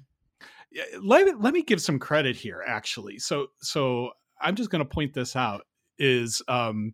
let, 1.03 1.41
let 1.41 1.55
me 1.55 1.63
give 1.63 1.81
some 1.81 1.99
credit 1.99 2.37
here 2.37 2.63
actually. 2.67 3.19
So 3.19 3.47
so 3.63 4.11
I'm 4.43 4.57
just 4.57 4.69
going 4.69 4.81
to 4.81 4.89
point 4.89 5.15
this 5.15 5.37
out 5.37 5.63
is 5.99 6.43
um, 6.49 6.93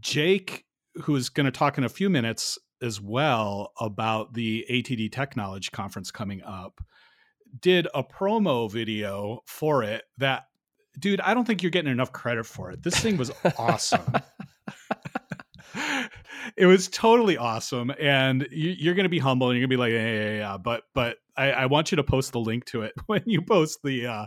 Jake 0.00 0.64
who's 1.02 1.28
going 1.28 1.46
to 1.46 1.52
talk 1.52 1.78
in 1.78 1.84
a 1.84 1.88
few 1.88 2.10
minutes 2.10 2.58
as 2.82 3.00
well 3.00 3.72
about 3.78 4.34
the 4.34 4.66
ATD 4.70 5.10
TechKnowledge 5.10 5.70
Conference 5.72 6.10
coming 6.10 6.42
up, 6.42 6.80
did 7.60 7.88
a 7.94 8.02
promo 8.02 8.70
video 8.70 9.40
for 9.46 9.82
it 9.82 10.04
that, 10.18 10.44
dude, 10.98 11.20
I 11.20 11.34
don't 11.34 11.46
think 11.46 11.62
you're 11.62 11.70
getting 11.70 11.92
enough 11.92 12.12
credit 12.12 12.46
for 12.46 12.70
it. 12.70 12.82
This 12.82 12.98
thing 12.98 13.16
was 13.16 13.30
awesome. 13.58 14.14
it 16.56 16.66
was 16.66 16.88
totally 16.88 17.36
awesome, 17.36 17.92
and 17.98 18.46
you, 18.50 18.90
are 18.90 18.94
going 18.94 19.04
to 19.04 19.10
be 19.10 19.18
humble 19.18 19.50
and 19.50 19.58
you're 19.58 19.66
going 19.66 19.70
to 19.70 19.76
be 19.76 19.80
like, 19.80 19.92
yeah, 19.92 20.12
yeah, 20.12 20.38
yeah. 20.38 20.56
But 20.58 20.82
but 20.94 21.18
I, 21.36 21.52
I, 21.52 21.66
want 21.66 21.90
you 21.90 21.96
to 21.96 22.04
post 22.04 22.32
the 22.32 22.40
link 22.40 22.66
to 22.66 22.82
it 22.82 22.92
when 23.06 23.22
you 23.26 23.42
post 23.42 23.80
the 23.82 24.06
uh, 24.06 24.26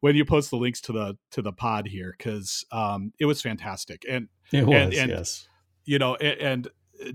when 0.00 0.16
you 0.16 0.24
post 0.24 0.50
the 0.50 0.56
links 0.56 0.80
to 0.82 0.92
the 0.92 1.16
to 1.32 1.42
the 1.42 1.52
pod 1.52 1.86
here 1.86 2.14
because 2.16 2.64
um, 2.72 3.12
it 3.18 3.26
was 3.26 3.42
fantastic 3.42 4.04
and 4.08 4.28
it 4.52 4.66
was 4.66 4.74
and, 4.76 4.94
and, 4.94 5.10
yes 5.10 5.48
you 5.84 5.98
know 5.98 6.14
and, 6.16 6.40
and 6.40 6.68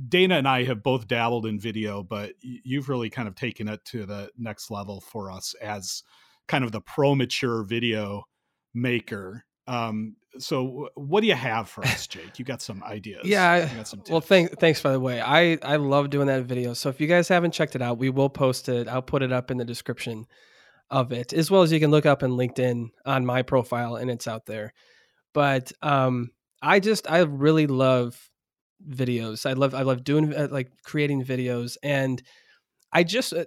Dana 0.08 0.36
and 0.36 0.48
I 0.48 0.64
have 0.64 0.84
both 0.84 1.08
dabbled 1.08 1.46
in 1.46 1.60
video, 1.60 2.04
but 2.04 2.34
you've 2.42 2.90
really 2.90 3.10
kind 3.10 3.28
of 3.28 3.36
taken 3.36 3.68
it 3.68 3.84
to 3.86 4.06
the 4.06 4.30
next 4.38 4.72
level 4.72 5.02
for 5.02 5.32
us 5.32 5.54
as 5.62 6.04
kind 6.48 6.64
of 6.64 6.72
the 6.72 6.82
pro 6.82 7.16
mature 7.16 7.64
video 7.64 8.24
maker. 8.74 9.46
Um, 9.68 10.16
so 10.38 10.90
what 10.96 11.22
do 11.22 11.28
you 11.28 11.36
have 11.36 11.70
for 11.70 11.86
us, 11.86 12.08
Jake? 12.08 12.40
You 12.40 12.46
got 12.46 12.62
some 12.62 12.84
ideas? 12.84 13.26
Yeah. 13.26 13.84
well, 14.10 14.22
thanks. 14.22 14.56
Thanks 14.56 14.82
by 14.82 14.92
the 14.92 15.00
way. 15.00 15.22
I 15.22 15.58
I 15.64 15.78
love 15.78 16.10
doing 16.10 16.28
that 16.28 16.44
video. 16.44 16.74
So 16.74 16.90
if 16.90 17.00
you 17.00 17.08
guys 17.08 17.28
haven't 17.28 17.52
checked 17.52 17.76
it 17.76 17.82
out, 17.82 17.98
we 17.98 18.10
will 18.10 18.30
post 18.30 18.70
it. 18.70 18.88
I'll 18.88 19.02
put 19.02 19.22
it 19.22 19.32
up 19.32 19.52
in 19.52 19.58
the 19.58 19.66
description 19.66 20.26
of 20.90 21.12
it, 21.12 21.34
as 21.34 21.52
well 21.52 21.62
as 21.62 21.72
you 21.72 21.80
can 21.80 21.92
look 21.92 22.06
up 22.06 22.24
in 22.24 22.32
LinkedIn 22.32 22.90
on 23.06 23.26
my 23.26 23.42
profile, 23.44 23.96
and 23.96 24.10
it's 24.10 24.28
out 24.28 24.46
there. 24.46 24.74
But 25.34 25.72
um, 25.82 26.32
I 26.62 26.80
just 26.80 27.10
I 27.10 27.20
really 27.20 27.68
love 27.68 28.30
videos. 28.88 29.46
I 29.46 29.54
love 29.54 29.74
I 29.74 29.82
love 29.82 30.04
doing 30.04 30.34
uh, 30.34 30.48
like 30.52 30.72
creating 30.84 31.24
videos, 31.24 31.78
and 31.84 32.22
I 32.92 33.04
just 33.04 33.34
uh, 33.34 33.46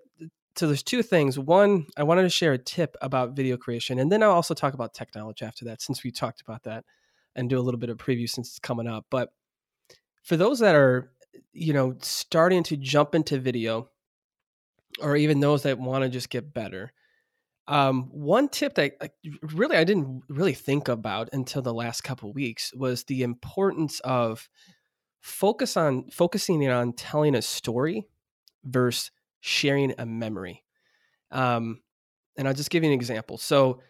so 0.57 0.67
there's 0.67 0.83
two 0.83 1.03
things. 1.03 1.39
One, 1.39 1.87
I 1.97 2.03
wanted 2.03 2.23
to 2.23 2.31
share 2.31 2.53
a 2.53 2.59
tip 2.59 2.97
about 3.01 3.37
video 3.37 3.57
creation, 3.57 3.99
and 3.99 4.11
then 4.11 4.23
I'll 4.23 4.33
also 4.33 4.55
talk 4.55 4.75
about 4.75 4.95
technology 4.95 5.45
after 5.45 5.65
that, 5.67 5.81
since 5.81 6.05
we 6.05 6.11
talked 6.11 6.41
about 6.41 6.65
that, 6.65 6.85
and 7.35 7.49
do 7.49 7.59
a 7.59 7.63
little 7.63 7.81
bit 7.81 7.91
of 7.91 7.97
preview 7.97 8.29
since 8.29 8.49
it's 8.49 8.59
coming 8.59 8.87
up. 8.87 9.07
But 9.11 9.31
for 10.23 10.37
those 10.37 10.59
that 10.61 10.75
are 10.75 11.11
you 11.53 11.73
know 11.73 11.97
starting 12.01 12.63
to 12.65 12.77
jump 12.77 13.15
into 13.15 13.39
video, 13.39 13.89
or 15.01 15.17
even 15.17 15.41
those 15.41 15.63
that 15.63 15.79
want 15.79 16.05
to 16.05 16.11
just 16.11 16.31
get 16.31 16.53
better. 16.53 16.93
Um, 17.69 18.11
one 18.11 18.49
tip 18.49 18.75
that 18.75 18.95
really 19.41 19.77
I 19.77 19.85
didn't 19.85 20.23
really 20.29 20.53
think 20.53 20.89
about 20.89 21.29
until 21.33 21.63
the 21.63 21.73
last 21.73 22.03
couple 22.03 22.33
weeks 22.33 22.75
was 22.75 23.05
the 23.05 23.23
importance 23.23 24.01
of 24.01 24.49
focus 25.23 25.77
on 25.77 26.11
focusing 26.11 26.69
on 26.69 26.93
telling 26.93 27.35
a 27.35 27.43
story 27.43 28.07
versus 28.65 29.11
sharing 29.41 29.95
a 29.97 30.05
memory. 30.05 30.65
Um, 31.31 31.81
and 32.37 32.47
I'll 32.47 32.55
just 32.55 32.71
give 32.71 32.83
you 32.83 32.91
an 32.91 32.95
example. 32.95 33.39
So, 33.39 33.81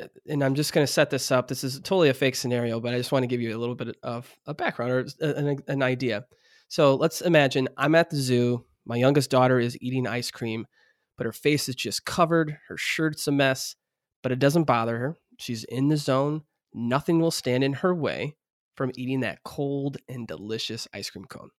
uh, 0.00 0.06
and 0.28 0.44
I'm 0.44 0.54
just 0.54 0.72
going 0.72 0.86
to 0.86 0.92
set 0.92 1.10
this 1.10 1.30
up. 1.30 1.48
This 1.48 1.64
is 1.64 1.80
totally 1.80 2.10
a 2.10 2.14
fake 2.14 2.36
scenario, 2.36 2.78
but 2.78 2.94
I 2.94 2.98
just 2.98 3.10
want 3.10 3.22
to 3.22 3.26
give 3.26 3.40
you 3.40 3.56
a 3.56 3.58
little 3.58 3.74
bit 3.74 3.96
of 4.02 4.32
a 4.46 4.54
background 4.54 4.92
or 4.92 5.06
an, 5.20 5.62
an 5.66 5.82
idea. 5.82 6.26
So 6.68 6.94
let's 6.94 7.20
imagine 7.22 7.68
I'm 7.76 7.94
at 7.94 8.10
the 8.10 8.16
zoo. 8.16 8.64
My 8.84 8.96
youngest 8.96 9.30
daughter 9.30 9.58
is 9.58 9.78
eating 9.80 10.06
ice 10.06 10.30
cream, 10.30 10.66
but 11.16 11.26
her 11.26 11.32
face 11.32 11.68
is 11.68 11.74
just 11.74 12.04
covered. 12.04 12.58
Her 12.68 12.76
shirt's 12.76 13.26
a 13.26 13.32
mess, 13.32 13.76
but 14.22 14.30
it 14.30 14.38
doesn't 14.38 14.64
bother 14.64 14.98
her. 14.98 15.16
She's 15.38 15.64
in 15.64 15.88
the 15.88 15.96
zone. 15.96 16.42
Nothing 16.72 17.18
will 17.20 17.30
stand 17.30 17.64
in 17.64 17.72
her 17.74 17.94
way 17.94 18.36
from 18.80 18.92
eating 18.94 19.20
that 19.20 19.44
cold 19.44 19.98
and 20.08 20.26
delicious 20.26 20.88
ice 20.94 21.10
cream 21.10 21.26
cone. 21.26 21.50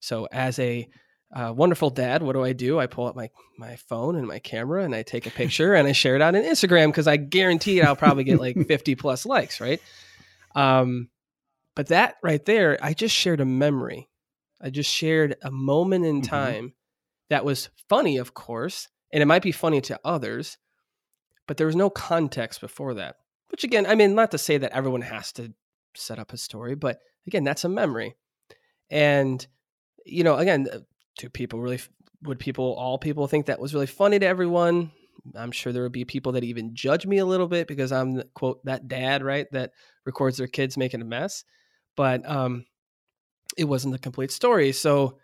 So, 0.00 0.26
as 0.32 0.58
a 0.58 0.88
uh, 1.32 1.52
wonderful 1.56 1.90
dad, 1.90 2.24
what 2.24 2.32
do 2.32 2.42
I 2.42 2.54
do? 2.54 2.80
I 2.80 2.88
pull 2.88 3.06
up 3.06 3.14
my 3.14 3.30
my 3.56 3.76
phone 3.76 4.16
and 4.16 4.26
my 4.26 4.40
camera 4.40 4.82
and 4.82 4.92
I 4.92 5.04
take 5.04 5.28
a 5.28 5.30
picture 5.42 5.74
and 5.74 5.86
I 5.86 5.92
share 5.92 6.16
it 6.16 6.22
on 6.22 6.34
Instagram 6.34 6.88
because 6.88 7.06
I 7.06 7.18
guarantee 7.18 7.80
I'll 7.82 7.94
probably 7.94 8.24
get 8.24 8.40
like 8.40 8.56
50 8.66 8.96
plus 8.96 9.24
likes, 9.24 9.60
right? 9.60 9.80
Um, 10.56 11.08
but 11.76 11.86
that 11.86 12.16
right 12.20 12.44
there, 12.44 12.76
I 12.82 12.94
just 12.94 13.14
shared 13.14 13.40
a 13.40 13.44
memory. 13.44 14.08
I 14.60 14.70
just 14.70 14.92
shared 14.92 15.36
a 15.42 15.52
moment 15.52 16.04
in 16.04 16.16
mm-hmm. 16.20 16.34
time 16.34 16.74
that 17.30 17.44
was 17.44 17.68
funny, 17.88 18.16
of 18.16 18.34
course, 18.34 18.88
and 19.12 19.22
it 19.22 19.26
might 19.26 19.42
be 19.42 19.52
funny 19.52 19.80
to 19.82 20.00
others, 20.04 20.58
but 21.46 21.58
there 21.58 21.68
was 21.68 21.76
no 21.76 21.90
context 21.90 22.60
before 22.60 22.94
that. 22.94 23.18
Which 23.52 23.62
again, 23.62 23.86
I 23.86 23.94
mean, 23.94 24.16
not 24.16 24.32
to 24.32 24.38
say 24.38 24.58
that 24.58 24.72
everyone 24.72 25.02
has 25.02 25.30
to 25.34 25.54
set 25.96 26.18
up 26.18 26.32
a 26.32 26.36
story. 26.36 26.74
But 26.74 27.00
again, 27.26 27.44
that's 27.44 27.64
a 27.64 27.68
memory. 27.68 28.16
And, 28.90 29.44
you 30.04 30.24
know, 30.24 30.36
again, 30.36 30.68
uh, 30.72 30.78
do 31.18 31.28
people 31.28 31.60
really, 31.60 31.80
would 32.22 32.38
people, 32.38 32.74
all 32.74 32.98
people 32.98 33.26
think 33.26 33.46
that 33.46 33.60
was 33.60 33.74
really 33.74 33.86
funny 33.86 34.18
to 34.18 34.26
everyone? 34.26 34.92
I'm 35.34 35.50
sure 35.50 35.72
there 35.72 35.82
would 35.82 35.92
be 35.92 36.04
people 36.04 36.32
that 36.32 36.44
even 36.44 36.74
judge 36.74 37.06
me 37.06 37.18
a 37.18 37.26
little 37.26 37.48
bit 37.48 37.66
because 37.66 37.90
I'm, 37.90 38.22
quote, 38.34 38.64
that 38.64 38.86
dad, 38.86 39.24
right, 39.24 39.46
that 39.52 39.72
records 40.04 40.36
their 40.36 40.46
kids 40.46 40.76
making 40.76 41.00
a 41.00 41.04
mess. 41.04 41.44
But 41.96 42.28
um, 42.28 42.66
it 43.56 43.64
wasn't 43.64 43.92
the 43.92 43.98
complete 43.98 44.30
story. 44.30 44.72
So 44.72 45.18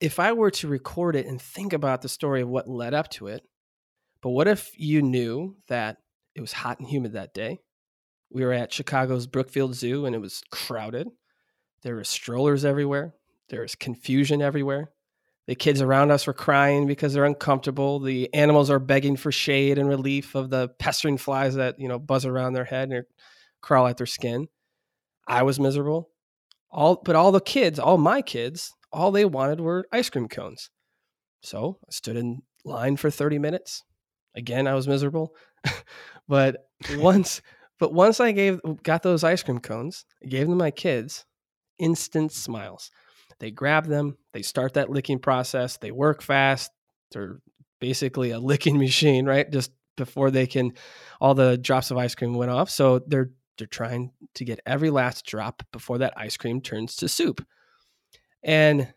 if 0.00 0.18
I 0.18 0.32
were 0.32 0.50
to 0.52 0.68
record 0.68 1.16
it 1.16 1.26
and 1.26 1.40
think 1.40 1.72
about 1.72 2.02
the 2.02 2.08
story 2.08 2.42
of 2.42 2.48
what 2.48 2.68
led 2.68 2.94
up 2.94 3.10
to 3.12 3.26
it, 3.26 3.42
but 4.22 4.30
what 4.30 4.48
if 4.48 4.70
you 4.78 5.02
knew 5.02 5.56
that 5.68 5.98
it 6.34 6.40
was 6.40 6.52
hot 6.52 6.78
and 6.78 6.88
humid 6.88 7.12
that 7.12 7.34
day? 7.34 7.60
We 8.30 8.44
were 8.44 8.52
at 8.52 8.72
Chicago's 8.72 9.26
Brookfield 9.26 9.74
Zoo 9.74 10.06
and 10.06 10.14
it 10.14 10.20
was 10.20 10.42
crowded. 10.50 11.08
There 11.82 11.94
were 11.94 12.04
strollers 12.04 12.64
everywhere. 12.64 13.14
There 13.48 13.62
was 13.62 13.74
confusion 13.74 14.42
everywhere. 14.42 14.90
The 15.46 15.54
kids 15.54 15.80
around 15.80 16.10
us 16.10 16.26
were 16.26 16.32
crying 16.32 16.86
because 16.86 17.12
they're 17.12 17.24
uncomfortable. 17.24 18.00
The 18.00 18.32
animals 18.34 18.68
are 18.68 18.80
begging 18.80 19.16
for 19.16 19.30
shade 19.30 19.78
and 19.78 19.88
relief 19.88 20.34
of 20.34 20.50
the 20.50 20.68
pestering 20.80 21.18
flies 21.18 21.54
that, 21.54 21.78
you 21.78 21.86
know, 21.86 22.00
buzz 22.00 22.26
around 22.26 22.54
their 22.54 22.64
head 22.64 22.90
and 22.90 23.04
crawl 23.60 23.86
at 23.86 23.96
their 23.96 24.06
skin. 24.06 24.48
I 25.28 25.44
was 25.44 25.60
miserable. 25.60 26.10
All 26.70 27.00
but 27.04 27.14
all 27.14 27.30
the 27.30 27.40
kids, 27.40 27.78
all 27.78 27.96
my 27.96 28.22
kids, 28.22 28.74
all 28.92 29.12
they 29.12 29.24
wanted 29.24 29.60
were 29.60 29.86
ice 29.92 30.10
cream 30.10 30.28
cones. 30.28 30.70
So 31.42 31.78
I 31.86 31.92
stood 31.92 32.16
in 32.16 32.42
line 32.64 32.96
for 32.96 33.10
30 33.10 33.38
minutes. 33.38 33.84
Again, 34.34 34.66
I 34.66 34.74
was 34.74 34.88
miserable. 34.88 35.34
but 36.28 36.66
once 36.96 37.40
but 37.78 37.92
once 37.92 38.20
I 38.20 38.32
gave 38.32 38.60
got 38.82 39.02
those 39.02 39.24
ice 39.24 39.42
cream 39.42 39.58
cones, 39.58 40.04
I 40.22 40.26
gave 40.26 40.42
them 40.42 40.58
to 40.58 40.64
my 40.64 40.70
kids, 40.70 41.24
instant 41.78 42.32
smiles. 42.32 42.90
They 43.38 43.50
grab 43.50 43.86
them, 43.86 44.16
they 44.32 44.42
start 44.42 44.74
that 44.74 44.90
licking 44.90 45.18
process, 45.18 45.76
they 45.76 45.90
work 45.90 46.22
fast. 46.22 46.70
They're 47.12 47.40
basically 47.80 48.30
a 48.30 48.38
licking 48.40 48.78
machine, 48.78 49.26
right? 49.26 49.50
Just 49.50 49.72
before 49.96 50.30
they 50.30 50.46
can 50.46 50.72
all 51.20 51.34
the 51.34 51.56
drops 51.56 51.90
of 51.90 51.96
ice 51.96 52.14
cream 52.14 52.34
went 52.34 52.50
off. 52.50 52.70
So 52.70 53.00
they're 53.06 53.30
they're 53.58 53.66
trying 53.66 54.12
to 54.34 54.44
get 54.44 54.60
every 54.66 54.90
last 54.90 55.24
drop 55.24 55.62
before 55.72 55.98
that 55.98 56.12
ice 56.16 56.36
cream 56.36 56.60
turns 56.60 56.96
to 56.96 57.08
soup. 57.08 57.44
And 58.42 58.92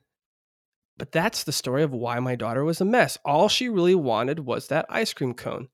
but 0.98 1.13
that's 1.13 1.44
the 1.44 1.54
story 1.54 1.84
of 1.84 1.94
why 1.94 2.20
my 2.20 2.36
daughter 2.36 2.63
was 2.65 2.82
a 2.82 2.86
mess. 2.86 3.18
All 3.24 3.48
she 3.48 3.70
really 3.70 3.96
wanted 3.96 4.42
was 4.42 4.68
that 4.68 4.86
ice 4.89 5.13
cream 5.13 5.34
cone. 5.34 5.70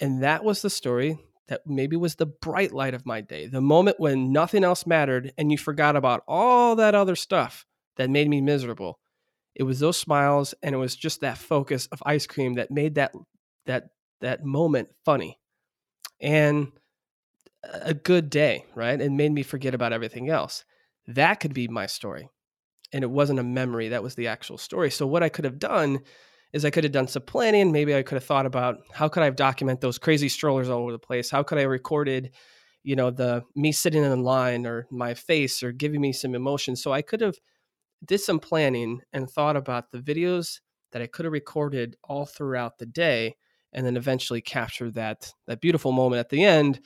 And 0.00 0.22
that 0.22 0.44
was 0.44 0.62
the 0.62 0.70
story 0.70 1.18
that 1.48 1.62
maybe 1.66 1.96
was 1.96 2.14
the 2.14 2.26
bright 2.26 2.72
light 2.72 2.94
of 2.94 3.06
my 3.06 3.20
day, 3.20 3.46
the 3.46 3.60
moment 3.60 3.98
when 3.98 4.32
nothing 4.32 4.64
else 4.64 4.86
mattered 4.86 5.32
and 5.36 5.50
you 5.50 5.58
forgot 5.58 5.96
about 5.96 6.22
all 6.28 6.76
that 6.76 6.94
other 6.94 7.16
stuff 7.16 7.64
that 7.96 8.10
made 8.10 8.28
me 8.28 8.40
miserable. 8.40 8.98
It 9.54 9.64
was 9.64 9.80
those 9.80 9.96
smiles 9.96 10.54
and 10.62 10.74
it 10.74 10.78
was 10.78 10.94
just 10.94 11.20
that 11.22 11.38
focus 11.38 11.86
of 11.86 12.02
ice 12.06 12.26
cream 12.26 12.54
that 12.54 12.70
made 12.70 12.94
that 12.94 13.12
that 13.66 13.88
that 14.20 14.44
moment 14.44 14.88
funny. 15.04 15.38
And 16.20 16.72
a 17.64 17.94
good 17.94 18.30
day, 18.30 18.66
right? 18.74 19.00
It 19.00 19.10
made 19.10 19.32
me 19.32 19.42
forget 19.42 19.74
about 19.74 19.92
everything 19.92 20.28
else. 20.30 20.64
That 21.06 21.40
could 21.40 21.54
be 21.54 21.68
my 21.68 21.86
story. 21.86 22.28
And 22.92 23.04
it 23.04 23.10
wasn't 23.10 23.40
a 23.40 23.44
memory, 23.44 23.88
that 23.88 24.02
was 24.02 24.14
the 24.14 24.28
actual 24.28 24.58
story. 24.58 24.90
So 24.90 25.06
what 25.06 25.22
I 25.22 25.28
could 25.28 25.44
have 25.44 25.58
done 25.58 26.00
is 26.52 26.64
I 26.64 26.70
could 26.70 26.84
have 26.84 26.92
done 26.92 27.08
some 27.08 27.22
planning. 27.22 27.72
Maybe 27.72 27.94
I 27.94 28.02
could 28.02 28.16
have 28.16 28.24
thought 28.24 28.46
about 28.46 28.78
how 28.92 29.08
could 29.08 29.22
I 29.22 29.30
document 29.30 29.80
those 29.80 29.98
crazy 29.98 30.28
strollers 30.28 30.68
all 30.68 30.82
over 30.82 30.92
the 30.92 30.98
place? 30.98 31.30
How 31.30 31.42
could 31.42 31.58
I 31.58 31.62
recorded, 31.62 32.34
you 32.82 32.96
know, 32.96 33.10
the 33.10 33.44
me 33.54 33.72
sitting 33.72 34.02
in 34.02 34.22
line 34.22 34.66
or 34.66 34.86
my 34.90 35.14
face 35.14 35.62
or 35.62 35.72
giving 35.72 36.00
me 36.00 36.12
some 36.12 36.34
emotion. 36.34 36.76
So 36.76 36.92
I 36.92 37.02
could 37.02 37.20
have 37.20 37.36
did 38.04 38.20
some 38.20 38.38
planning 38.38 39.00
and 39.12 39.28
thought 39.28 39.56
about 39.56 39.90
the 39.90 39.98
videos 39.98 40.60
that 40.92 41.02
I 41.02 41.06
could 41.06 41.24
have 41.24 41.32
recorded 41.32 41.96
all 42.04 42.24
throughout 42.24 42.78
the 42.78 42.86
day 42.86 43.36
and 43.72 43.84
then 43.84 43.96
eventually 43.96 44.40
capture 44.40 44.90
that 44.92 45.32
that 45.46 45.60
beautiful 45.60 45.92
moment 45.92 46.20
at 46.20 46.30
the 46.30 46.44
end 46.44 46.80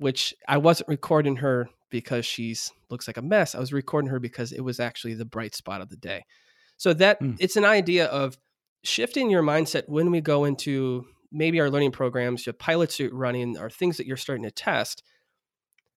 which 0.00 0.34
I 0.48 0.56
wasn't 0.56 0.88
recording 0.88 1.36
her 1.36 1.68
because 1.90 2.24
she's 2.24 2.72
looks 2.88 3.06
like 3.06 3.18
a 3.18 3.22
mess. 3.22 3.54
I 3.54 3.60
was 3.60 3.72
recording 3.72 4.10
her 4.10 4.18
because 4.18 4.50
it 4.50 4.62
was 4.62 4.80
actually 4.80 5.14
the 5.14 5.26
bright 5.26 5.54
spot 5.54 5.82
of 5.82 5.90
the 5.90 5.96
day. 5.96 6.24
So 6.78 6.94
that 6.94 7.20
mm. 7.20 7.36
it's 7.38 7.56
an 7.56 7.66
idea 7.66 8.06
of 8.06 8.38
shifting 8.82 9.30
your 9.30 9.42
mindset 9.42 9.88
when 9.88 10.10
we 10.10 10.20
go 10.20 10.44
into 10.44 11.06
maybe 11.32 11.60
our 11.60 11.70
learning 11.70 11.92
programs, 11.92 12.46
your 12.46 12.52
pilots 12.52 12.98
you're 12.98 13.14
running, 13.14 13.56
or 13.58 13.70
things 13.70 13.96
that 13.96 14.06
you're 14.06 14.16
starting 14.16 14.44
to 14.44 14.50
test. 14.50 15.02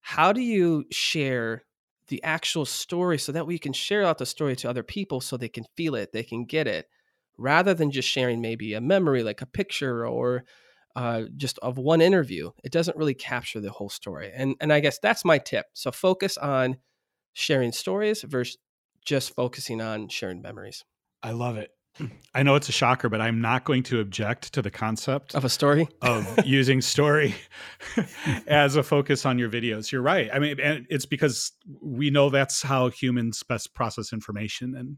How 0.02 0.34
do 0.34 0.42
you 0.42 0.86
share 0.92 1.64
the 2.08 2.22
actual 2.24 2.66
story 2.66 3.18
so 3.18 3.32
that 3.32 3.48
we 3.48 3.58
can 3.58 3.74
share 3.74 4.04
out 4.04 4.18
the 4.18 4.26
story 4.26 4.56
to 4.58 4.70
other 4.70 4.84
people 4.84 5.22
so 5.22 5.38
they 5.38 5.50
can 5.50 5.66
feel 5.76 5.96
it, 5.96 6.12
they 6.12 6.24
can 6.24 6.46
get 6.46 6.68
it, 6.68 6.88
rather 7.38 7.74
than 7.74 7.92
just 7.92 8.10
sharing 8.10 8.42
maybe 8.42 8.74
a 8.74 8.82
memory 8.82 9.24
like 9.24 9.42
a 9.42 9.46
picture 9.46 10.06
or 10.06 10.44
uh, 10.96 11.24
just 11.38 11.58
of 11.60 11.78
one 11.78 12.02
interview. 12.02 12.52
It 12.64 12.72
doesn't 12.72 12.98
really 12.98 13.16
capture 13.16 13.60
the 13.60 13.72
whole 13.72 13.90
story. 13.90 14.32
And 14.36 14.56
and 14.62 14.72
I 14.72 14.80
guess 14.80 15.00
that's 15.00 15.26
my 15.26 15.38
tip. 15.40 15.66
So 15.74 15.92
focus 15.92 16.38
on 16.38 16.78
sharing 17.34 17.72
stories 17.72 18.22
versus 18.24 18.58
just 19.04 19.34
focusing 19.34 19.82
on 19.82 20.08
sharing 20.10 20.42
memories. 20.42 20.84
I 21.24 21.32
love 21.32 21.58
it. 21.58 21.72
I 22.34 22.42
know 22.42 22.56
it's 22.56 22.70
a 22.70 22.74
shocker, 22.74 23.10
but 23.10 23.22
I'm 23.22 23.40
not 23.42 23.66
going 23.66 23.84
to 23.84 24.00
object 24.00 24.54
to 24.54 24.62
the 24.62 24.72
concept 24.72 25.36
of 25.36 25.46
a 25.46 25.50
story 25.50 25.88
of 26.02 26.28
using 26.46 26.82
story 26.82 27.36
as 28.48 28.76
a 28.76 28.84
focus 28.84 29.26
on 29.26 29.38
your 29.38 29.50
videos. 29.50 29.92
You're 29.92 30.02
right. 30.02 30.30
I 30.34 30.40
mean, 30.40 30.60
and 30.60 30.88
it's 30.90 31.06
because 31.06 31.52
we 31.82 32.10
know 32.10 32.30
that's 32.30 32.64
how 32.64 32.90
humans 32.90 33.44
best 33.44 33.74
process 33.76 34.12
information, 34.12 34.76
and 34.76 34.98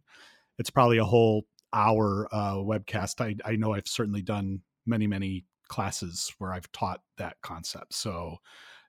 it's 0.58 0.69
probably 0.69 0.97
a 0.97 1.05
whole 1.05 1.45
hour 1.73 2.29
uh, 2.31 2.55
webcast. 2.55 3.19
I, 3.19 3.36
I 3.49 3.58
know 3.58 3.73
I've 3.73 3.88
certainly 3.88 4.21
done 4.21 4.62
many, 4.86 5.08
many 5.08 5.43
classes 5.67 6.34
where 6.38 6.53
I've 6.53 6.71
taught 6.71 7.01
that 7.17 7.38
concept. 7.41 7.93
So, 7.93 8.38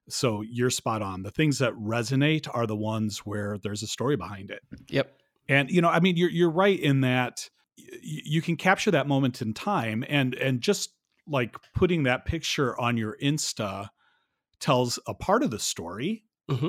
so 0.09 0.42
you're 0.42 0.71
spot 0.71 1.03
on. 1.03 1.23
The 1.23 1.33
things 1.33 1.59
that 1.59 1.73
resonate 1.75 2.49
are 2.53 2.66
the 2.66 2.77
ones 2.77 3.21
where 3.21 3.59
there's 3.59 3.83
a 3.83 3.88
story 3.88 4.16
behind 4.16 4.51
it. 4.51 4.61
Yep. 4.88 5.12
And 5.49 5.71
you 5.71 5.81
know, 5.81 5.88
I 5.88 6.01
mean, 6.01 6.16
you're 6.16 6.31
you're 6.31 6.51
right 6.51 6.79
in 6.79 7.01
that 7.01 7.51
you 7.77 8.41
can 8.43 8.57
capture 8.57 8.91
that 8.91 9.07
moment 9.07 9.43
in 9.43 9.53
time 9.55 10.05
and 10.09 10.35
and 10.35 10.61
just 10.61 10.93
like 11.27 11.57
putting 11.75 12.05
that 12.05 12.25
picture 12.25 12.79
on 12.81 12.97
your 12.97 13.17
insta 13.23 13.89
tells 14.61 14.99
a 15.07 15.15
part 15.15 15.43
of 15.43 15.51
the 15.51 15.59
story 15.59 16.25
mm-hmm. 16.51 16.69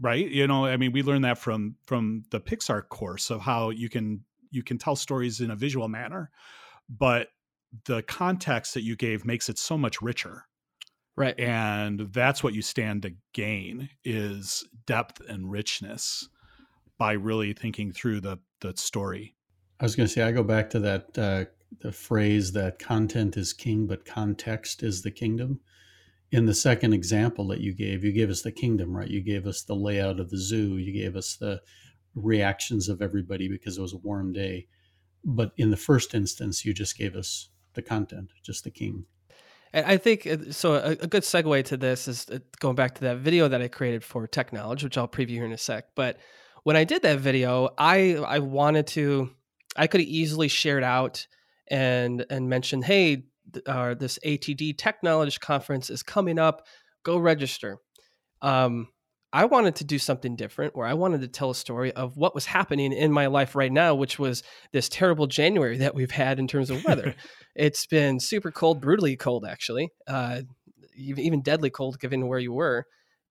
right? 0.00 0.28
You 0.28 0.46
know 0.46 0.64
i 0.64 0.76
mean 0.76 0.92
we 0.92 1.02
learned 1.02 1.24
that 1.24 1.38
from 1.38 1.76
from 1.86 2.24
the 2.30 2.40
pixar 2.40 2.88
course 2.88 3.30
of 3.30 3.40
how 3.40 3.70
you 3.70 3.88
can 3.88 4.24
you 4.50 4.62
can 4.62 4.78
tell 4.78 4.96
stories 4.96 5.40
in 5.40 5.50
a 5.50 5.56
visual 5.56 5.88
manner 5.88 6.30
but 6.88 7.28
the 7.84 8.02
context 8.02 8.74
that 8.74 8.82
you 8.82 8.96
gave 8.96 9.24
makes 9.24 9.48
it 9.48 9.58
so 9.58 9.76
much 9.76 10.00
richer. 10.00 10.46
Right. 11.16 11.38
And 11.38 12.00
that's 12.12 12.42
what 12.42 12.54
you 12.54 12.62
stand 12.62 13.02
to 13.02 13.14
gain 13.32 13.88
is 14.04 14.64
depth 14.86 15.22
and 15.28 15.50
richness 15.50 16.28
by 16.98 17.12
really 17.12 17.52
thinking 17.52 17.92
through 17.92 18.20
the 18.20 18.38
the 18.60 18.74
story 18.76 19.35
I 19.78 19.84
was 19.84 19.94
going 19.94 20.06
to 20.06 20.12
say, 20.12 20.22
I 20.22 20.32
go 20.32 20.42
back 20.42 20.70
to 20.70 20.80
that 20.80 21.18
uh, 21.18 21.44
the 21.80 21.92
phrase 21.92 22.52
that 22.52 22.78
content 22.78 23.36
is 23.36 23.52
king, 23.52 23.86
but 23.86 24.04
context 24.04 24.82
is 24.82 25.02
the 25.02 25.10
kingdom. 25.10 25.60
In 26.32 26.46
the 26.46 26.54
second 26.54 26.92
example 26.92 27.46
that 27.48 27.60
you 27.60 27.72
gave, 27.72 28.02
you 28.02 28.12
gave 28.12 28.30
us 28.30 28.42
the 28.42 28.52
kingdom, 28.52 28.96
right? 28.96 29.08
You 29.08 29.20
gave 29.20 29.46
us 29.46 29.62
the 29.62 29.76
layout 29.76 30.18
of 30.18 30.30
the 30.30 30.38
zoo. 30.38 30.76
You 30.76 30.92
gave 30.92 31.14
us 31.14 31.36
the 31.36 31.60
reactions 32.14 32.88
of 32.88 33.02
everybody 33.02 33.48
because 33.48 33.78
it 33.78 33.82
was 33.82 33.92
a 33.92 33.98
warm 33.98 34.32
day. 34.32 34.66
But 35.24 35.52
in 35.56 35.70
the 35.70 35.76
first 35.76 36.14
instance, 36.14 36.64
you 36.64 36.72
just 36.72 36.96
gave 36.96 37.14
us 37.14 37.50
the 37.74 37.82
content, 37.82 38.30
just 38.42 38.64
the 38.64 38.70
king. 38.70 39.04
And 39.72 39.84
I 39.84 39.98
think 39.98 40.26
uh, 40.26 40.50
so. 40.50 40.74
A, 40.74 40.92
a, 40.92 41.06
good 41.06 41.22
segue 41.22 41.64
to 41.66 41.76
this 41.76 42.08
is 42.08 42.28
uh, 42.30 42.38
going 42.60 42.76
back 42.76 42.94
to 42.96 43.00
that 43.02 43.18
video 43.18 43.48
that 43.48 43.60
I 43.60 43.68
created 43.68 44.02
for 44.02 44.26
TechKnowledge, 44.26 44.82
which 44.82 44.96
I'll 44.96 45.08
preview 45.08 45.30
here 45.30 45.44
in 45.44 45.52
a 45.52 45.58
sec. 45.58 45.88
But 45.94 46.18
when 46.62 46.76
I 46.76 46.84
did 46.84 47.02
that 47.02 47.18
video, 47.18 47.70
I 47.76 48.14
I 48.14 48.38
wanted 48.38 48.86
to 48.88 49.30
I 49.76 49.86
could 49.86 50.00
have 50.00 50.08
easily 50.08 50.48
shared 50.48 50.82
out 50.82 51.26
and 51.68 52.24
and 52.30 52.48
mentioned, 52.48 52.84
hey, 52.84 53.24
uh, 53.66 53.94
this 53.94 54.18
ATD 54.24 54.76
TechKnowledge 54.76 55.40
Conference 55.40 55.90
is 55.90 56.02
coming 56.02 56.38
up. 56.38 56.66
Go 57.04 57.18
register. 57.18 57.78
Um, 58.42 58.88
I 59.32 59.44
wanted 59.44 59.76
to 59.76 59.84
do 59.84 59.98
something 59.98 60.36
different 60.36 60.76
where 60.76 60.86
I 60.86 60.94
wanted 60.94 61.20
to 61.20 61.28
tell 61.28 61.50
a 61.50 61.54
story 61.54 61.92
of 61.92 62.16
what 62.16 62.34
was 62.34 62.46
happening 62.46 62.92
in 62.92 63.12
my 63.12 63.26
life 63.26 63.54
right 63.54 63.72
now, 63.72 63.94
which 63.94 64.18
was 64.18 64.42
this 64.72 64.88
terrible 64.88 65.26
January 65.26 65.78
that 65.78 65.94
we've 65.94 66.10
had 66.10 66.38
in 66.38 66.48
terms 66.48 66.70
of 66.70 66.84
weather. 66.84 67.14
it's 67.54 67.86
been 67.86 68.20
super 68.20 68.50
cold, 68.50 68.80
brutally 68.80 69.16
cold, 69.16 69.44
actually, 69.44 69.90
uh, 70.06 70.42
even 70.96 71.42
deadly 71.42 71.70
cold 71.70 71.98
given 71.98 72.28
where 72.28 72.38
you 72.38 72.52
were. 72.52 72.86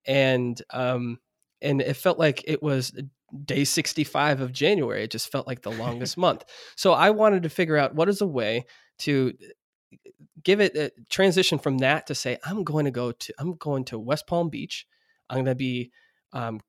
And 0.05 0.61
um, 0.71 1.17
and 1.61 1.81
it 1.81 1.95
felt 1.95 2.19
like 2.19 2.43
it 2.45 2.61
was 2.61 2.91
day 3.43 3.63
65 3.63 4.41
of 4.41 4.53
January. 4.53 5.03
It 5.03 5.11
just 5.11 5.31
felt 5.31 5.47
like 5.47 5.61
the 5.61 5.71
longest 5.83 6.17
month. 6.17 6.43
So 6.75 6.93
I 6.93 7.11
wanted 7.11 7.43
to 7.43 7.49
figure 7.49 7.77
out 7.77 7.95
what 7.95 8.09
is 8.09 8.21
a 8.21 8.27
way 8.27 8.65
to 8.99 9.33
uh, 9.41 10.09
give 10.43 10.61
it 10.61 10.75
a 10.75 10.91
transition 11.09 11.57
from 11.59 11.79
that 11.79 12.07
to 12.07 12.15
say, 12.15 12.37
I'm 12.43 12.63
going 12.63 12.85
to 12.85 12.91
go 12.91 13.11
to, 13.11 13.33
I'm 13.39 13.55
going 13.55 13.85
to 13.85 13.99
West 13.99 14.27
Palm 14.27 14.49
Beach. 14.49 14.85
I'm 15.29 15.37
going 15.37 15.45
to 15.45 15.55
be 15.55 15.91
um, 16.33 16.59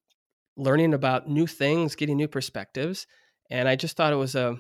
learning 0.57 0.94
about 0.94 1.29
new 1.29 1.46
things, 1.46 1.94
getting 1.94 2.16
new 2.16 2.29
perspectives. 2.29 3.07
And 3.50 3.68
I 3.68 3.76
just 3.76 3.96
thought 3.96 4.12
it 4.12 4.16
was 4.16 4.35
a, 4.35 4.59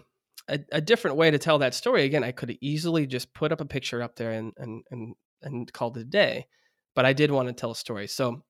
a, 0.48 0.60
a 0.72 0.80
different 0.80 1.16
way 1.16 1.30
to 1.30 1.38
tell 1.38 1.58
that 1.58 1.74
story. 1.74 2.04
Again, 2.04 2.22
I 2.22 2.32
could 2.32 2.56
easily 2.60 3.06
just 3.06 3.34
put 3.34 3.52
up 3.52 3.60
a 3.60 3.64
picture 3.64 4.02
up 4.02 4.16
there 4.16 4.32
and, 4.32 4.52
and, 4.58 4.82
and, 4.90 5.14
and 5.42 5.72
called 5.72 5.96
it 5.96 6.02
a 6.02 6.04
day, 6.04 6.46
but 6.94 7.06
I 7.06 7.12
did 7.12 7.30
want 7.30 7.48
to 7.48 7.54
tell 7.54 7.70
a 7.70 7.76
story. 7.76 8.06
So 8.06 8.42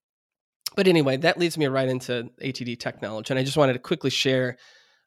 but 0.77 0.87
anyway, 0.87 1.17
that 1.17 1.39
leads 1.39 1.59
me 1.59 1.67
right 1.67 1.89
into 1.89 2.31
ATD 2.43 2.77
TechKnowledge. 2.77 3.31
And 3.31 3.39
I 3.39 3.43
just 3.43 3.57
wanted 3.57 3.73
to 3.73 3.79
quickly 3.79 4.11
share 4.11 4.59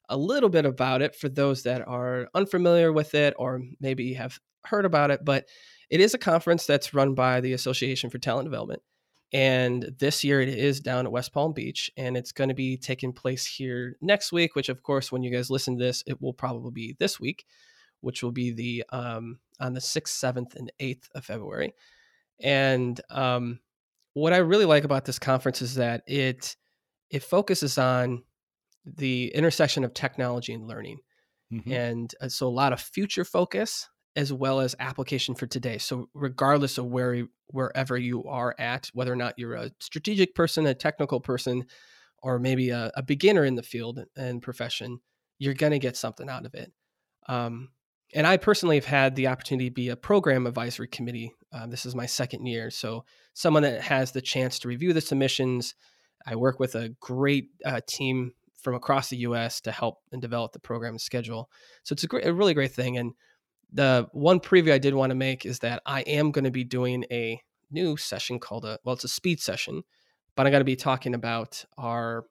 a 0.08 0.16
little 0.16 0.48
bit 0.48 0.66
about 0.66 1.00
it 1.00 1.14
for 1.14 1.28
those 1.28 1.62
that 1.62 1.86
are 1.86 2.28
unfamiliar 2.34 2.92
with 2.92 3.14
it 3.14 3.34
or 3.38 3.62
maybe 3.80 4.14
have 4.14 4.38
heard 4.66 4.84
about 4.84 5.12
it. 5.12 5.24
But 5.24 5.48
it 5.88 6.00
is 6.00 6.12
a 6.12 6.18
conference 6.18 6.66
that's 6.66 6.92
run 6.92 7.14
by 7.14 7.40
the 7.40 7.52
Association 7.52 8.10
for 8.10 8.18
Talent 8.18 8.46
Development. 8.46 8.82
And 9.32 9.94
this 10.00 10.24
year 10.24 10.40
it 10.40 10.48
is 10.48 10.80
down 10.80 11.06
at 11.06 11.12
West 11.12 11.32
Palm 11.32 11.52
Beach, 11.52 11.88
and 11.96 12.16
it's 12.16 12.32
going 12.32 12.48
to 12.48 12.54
be 12.54 12.76
taking 12.76 13.12
place 13.12 13.46
here 13.46 13.96
next 14.00 14.32
week. 14.32 14.56
Which, 14.56 14.68
of 14.68 14.82
course, 14.82 15.12
when 15.12 15.22
you 15.22 15.30
guys 15.30 15.50
listen 15.50 15.78
to 15.78 15.84
this, 15.84 16.02
it 16.04 16.20
will 16.20 16.32
probably 16.32 16.72
be 16.72 16.96
this 16.98 17.20
week, 17.20 17.44
which 18.00 18.24
will 18.24 18.32
be 18.32 18.50
the 18.50 18.84
um, 18.90 19.38
on 19.60 19.74
the 19.74 19.80
sixth, 19.80 20.16
seventh, 20.16 20.56
and 20.56 20.72
eighth 20.80 21.08
of 21.14 21.24
February. 21.24 21.74
And 22.40 23.00
um, 23.08 23.60
what 24.14 24.32
I 24.32 24.38
really 24.38 24.64
like 24.64 24.84
about 24.84 25.04
this 25.04 25.18
conference 25.18 25.62
is 25.62 25.76
that 25.76 26.02
it 26.06 26.56
it 27.10 27.22
focuses 27.22 27.78
on 27.78 28.22
the 28.84 29.32
intersection 29.34 29.84
of 29.84 29.94
technology 29.94 30.52
and 30.52 30.66
learning. 30.66 30.98
Mm-hmm. 31.52 31.72
And 31.72 32.14
uh, 32.20 32.28
so 32.28 32.46
a 32.46 32.48
lot 32.48 32.72
of 32.72 32.80
future 32.80 33.24
focus 33.24 33.88
as 34.16 34.32
well 34.32 34.60
as 34.60 34.74
application 34.78 35.34
for 35.34 35.46
today. 35.46 35.78
So 35.78 36.08
regardless 36.14 36.78
of 36.78 36.86
where 36.86 37.26
wherever 37.48 37.96
you 37.96 38.24
are 38.24 38.54
at, 38.58 38.90
whether 38.92 39.12
or 39.12 39.16
not 39.16 39.34
you're 39.36 39.54
a 39.54 39.70
strategic 39.80 40.34
person, 40.34 40.66
a 40.66 40.74
technical 40.74 41.20
person, 41.20 41.64
or 42.22 42.38
maybe 42.38 42.70
a, 42.70 42.92
a 42.94 43.02
beginner 43.02 43.44
in 43.44 43.56
the 43.56 43.62
field 43.62 44.00
and 44.16 44.42
profession, 44.42 45.00
you're 45.38 45.54
going 45.54 45.72
to 45.72 45.78
get 45.78 45.96
something 45.96 46.28
out 46.28 46.46
of 46.46 46.54
it. 46.54 46.72
Um, 47.28 47.70
and 48.14 48.26
I 48.26 48.36
personally 48.36 48.76
have 48.76 48.84
had 48.84 49.14
the 49.14 49.28
opportunity 49.28 49.68
to 49.68 49.74
be 49.74 49.88
a 49.88 49.96
program 49.96 50.46
advisory 50.46 50.88
committee. 50.88 51.32
Um, 51.52 51.70
this 51.70 51.86
is 51.86 51.94
my 51.94 52.06
second 52.06 52.46
year, 52.46 52.70
so 52.70 53.04
someone 53.34 53.62
that 53.62 53.82
has 53.82 54.12
the 54.12 54.20
chance 54.20 54.58
to 54.60 54.68
review 54.68 54.92
the 54.92 55.00
submissions. 55.00 55.74
I 56.26 56.36
work 56.36 56.60
with 56.60 56.74
a 56.74 56.90
great 57.00 57.50
uh, 57.64 57.80
team 57.86 58.32
from 58.60 58.74
across 58.74 59.08
the 59.08 59.16
U.S. 59.18 59.60
to 59.62 59.72
help 59.72 59.98
and 60.12 60.20
develop 60.20 60.52
the 60.52 60.58
program 60.58 60.98
schedule. 60.98 61.50
So 61.82 61.94
it's 61.94 62.04
a, 62.04 62.06
great, 62.06 62.26
a 62.26 62.32
really 62.32 62.54
great 62.54 62.72
thing. 62.72 62.98
And 62.98 63.12
the 63.72 64.08
one 64.12 64.40
preview 64.40 64.72
I 64.72 64.78
did 64.78 64.94
want 64.94 65.10
to 65.10 65.16
make 65.16 65.46
is 65.46 65.60
that 65.60 65.82
I 65.86 66.02
am 66.02 66.30
going 66.30 66.44
to 66.44 66.50
be 66.50 66.64
doing 66.64 67.04
a 67.10 67.40
new 67.70 67.96
session 67.96 68.38
called 68.38 68.64
a 68.64 68.78
well, 68.84 68.94
it's 68.94 69.04
a 69.04 69.08
speed 69.08 69.40
session, 69.40 69.82
but 70.36 70.46
I'm 70.46 70.52
going 70.52 70.60
to 70.60 70.64
be 70.64 70.76
talking 70.76 71.14
about 71.14 71.64
our 71.78 72.24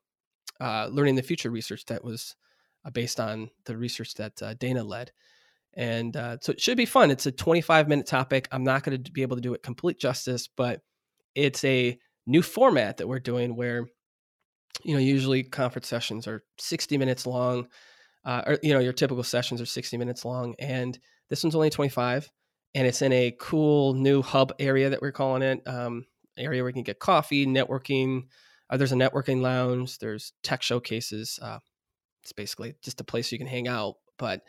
uh, 0.59 0.87
learning 0.91 1.15
the 1.15 1.23
future 1.23 1.49
research 1.49 1.85
that 1.85 2.03
was 2.03 2.35
uh, 2.85 2.89
based 2.89 3.19
on 3.19 3.49
the 3.65 3.77
research 3.77 4.15
that 4.15 4.41
uh, 4.41 4.53
Dana 4.53 4.83
led. 4.83 5.11
And 5.79 6.17
uh, 6.17 6.37
so 6.41 6.51
it 6.51 6.59
should 6.59 6.75
be 6.75 6.85
fun. 6.85 7.09
It's 7.09 7.25
a 7.25 7.31
25 7.31 7.87
minute 7.87 8.05
topic. 8.05 8.49
I'm 8.51 8.65
not 8.65 8.83
going 8.83 9.01
to 9.01 9.11
be 9.13 9.21
able 9.21 9.37
to 9.37 9.41
do 9.41 9.53
it 9.53 9.63
complete 9.63 9.97
justice, 9.97 10.45
but 10.45 10.81
it's 11.35 11.63
a 11.63 11.97
new 12.27 12.41
format 12.41 12.97
that 12.97 13.07
we're 13.07 13.19
doing 13.19 13.55
where, 13.55 13.87
you 14.83 14.93
know, 14.93 14.99
usually 14.99 15.41
conference 15.41 15.87
sessions 15.87 16.27
are 16.27 16.43
60 16.57 16.97
minutes 16.97 17.25
long, 17.25 17.69
uh, 18.25 18.41
or, 18.45 18.59
you 18.61 18.73
know, 18.73 18.79
your 18.79 18.91
typical 18.91 19.23
sessions 19.23 19.61
are 19.61 19.65
60 19.65 19.95
minutes 19.95 20.25
long. 20.25 20.53
And 20.59 20.99
this 21.29 21.45
one's 21.45 21.55
only 21.55 21.69
25 21.69 22.29
and 22.75 22.85
it's 22.85 23.01
in 23.01 23.13
a 23.13 23.33
cool 23.39 23.93
new 23.93 24.21
hub 24.21 24.51
area 24.59 24.89
that 24.89 25.01
we're 25.01 25.13
calling 25.13 25.43
it. 25.43 25.65
Um, 25.65 26.05
area 26.37 26.61
where 26.61 26.69
you 26.69 26.73
can 26.73 26.83
get 26.83 26.99
coffee, 26.99 27.45
networking. 27.45 28.23
Uh, 28.69 28.75
there's 28.75 28.91
a 28.91 28.95
networking 28.95 29.39
lounge. 29.39 29.97
There's 29.99 30.33
tech 30.43 30.61
showcases. 30.61 31.39
Uh, 31.41 31.59
it's 32.21 32.33
basically 32.33 32.75
just 32.83 32.99
a 32.99 33.05
place 33.05 33.31
you 33.31 33.37
can 33.37 33.47
hang 33.47 33.69
out, 33.69 33.95
but 34.17 34.41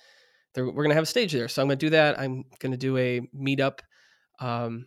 we're 0.57 0.73
going 0.73 0.91
to 0.91 0.95
have 0.95 1.05
a 1.05 1.07
stage 1.07 1.33
there. 1.33 1.49
So 1.49 1.63
I'm 1.63 1.69
going 1.69 1.79
to 1.79 1.87
do 1.87 1.91
that. 1.91 2.19
I'm 2.19 2.45
going 2.59 2.73
to 2.73 2.79
do 2.79 2.97
a 2.97 3.21
meetup, 3.37 3.81
um, 4.41 4.87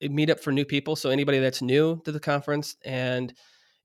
a 0.00 0.08
meetup 0.08 0.40
for 0.40 0.52
new 0.52 0.64
people. 0.64 0.96
So 0.96 1.10
anybody 1.10 1.38
that's 1.38 1.62
new 1.62 2.00
to 2.04 2.12
the 2.12 2.20
conference 2.20 2.76
and 2.84 3.32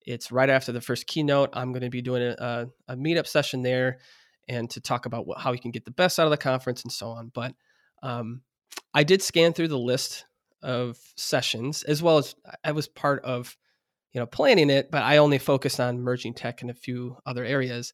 it's 0.05 0.31
right 0.31 0.49
after 0.49 0.71
the 0.71 0.81
first 0.81 1.07
keynote, 1.07 1.51
I'm 1.53 1.71
going 1.71 1.83
to 1.83 1.89
be 1.89 2.01
doing 2.01 2.23
a, 2.23 2.67
a 2.87 2.95
meetup 2.95 3.27
session 3.27 3.61
there 3.61 3.99
and 4.47 4.69
to 4.71 4.81
talk 4.81 5.05
about 5.05 5.27
what, 5.27 5.39
how 5.39 5.51
you 5.51 5.59
can 5.59 5.71
get 5.71 5.85
the 5.85 5.91
best 5.91 6.19
out 6.19 6.25
of 6.25 6.31
the 6.31 6.37
conference 6.37 6.83
and 6.83 6.91
so 6.91 7.09
on. 7.09 7.31
But 7.33 7.53
um, 8.01 8.41
I 8.93 9.03
did 9.03 9.21
scan 9.21 9.53
through 9.53 9.67
the 9.69 9.77
list 9.77 10.25
of 10.63 10.97
sessions 11.15 11.83
as 11.83 12.01
well 12.01 12.17
as 12.17 12.35
I 12.63 12.71
was 12.71 12.87
part 12.87 13.23
of, 13.23 13.55
you 14.11 14.19
know, 14.19 14.25
planning 14.25 14.69
it, 14.69 14.91
but 14.91 15.03
I 15.03 15.17
only 15.17 15.37
focused 15.37 15.79
on 15.79 16.01
merging 16.01 16.33
tech 16.33 16.61
and 16.61 16.71
a 16.71 16.75
few 16.75 17.17
other 17.25 17.45
areas. 17.45 17.93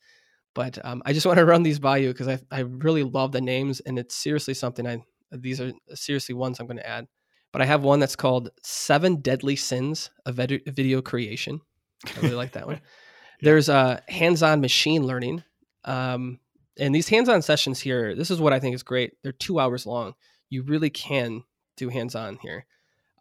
But 0.58 0.84
um, 0.84 1.04
I 1.06 1.14
just 1.14 1.28
want 1.28 1.38
to 1.38 1.46
run 1.46 1.62
these 1.62 1.78
by 1.78 1.98
you 1.98 2.08
because 2.08 2.28
I, 2.28 2.40
I 2.50 2.62
really 2.62 3.04
love 3.04 3.32
the 3.32 3.42
names 3.42 3.80
and 3.80 4.00
it's 4.00 4.16
seriously 4.16 4.56
something 4.56 4.88
I, 4.88 5.04
these 5.30 5.62
are 5.62 5.72
seriously 5.94 6.34
ones 6.34 6.60
I'm 6.60 6.66
going 6.66 6.78
to 6.78 6.90
add. 6.90 7.06
But 7.54 7.62
I 7.62 7.66
have 7.66 7.84
one 7.84 8.00
that's 8.00 8.16
called 8.16 8.50
Seven 8.64 9.18
Deadly 9.18 9.56
Sins 9.56 10.10
of 10.26 10.34
Video 10.34 11.04
Creation. 11.04 11.62
I 12.08 12.22
really 12.22 12.34
like 12.34 12.54
that 12.54 12.66
one. 12.66 12.82
There's 13.42 13.70
uh, 13.70 14.00
hands 14.08 14.42
on 14.42 14.60
machine 14.60 15.06
learning. 15.06 15.44
Um, 15.86 16.40
and 16.80 16.94
these 16.94 17.08
hands 17.08 17.30
on 17.30 17.44
sessions 17.44 17.80
here, 17.80 18.16
this 18.16 18.32
is 18.32 18.42
what 18.42 18.52
I 18.52 18.60
think 18.60 18.74
is 18.74 18.82
great. 18.82 19.14
They're 19.22 19.34
two 19.34 19.60
hours 19.60 19.86
long. 19.86 20.16
You 20.50 20.64
really 20.64 20.90
can 20.90 21.44
do 21.76 21.90
hands 21.90 22.16
on 22.16 22.40
here. 22.42 22.66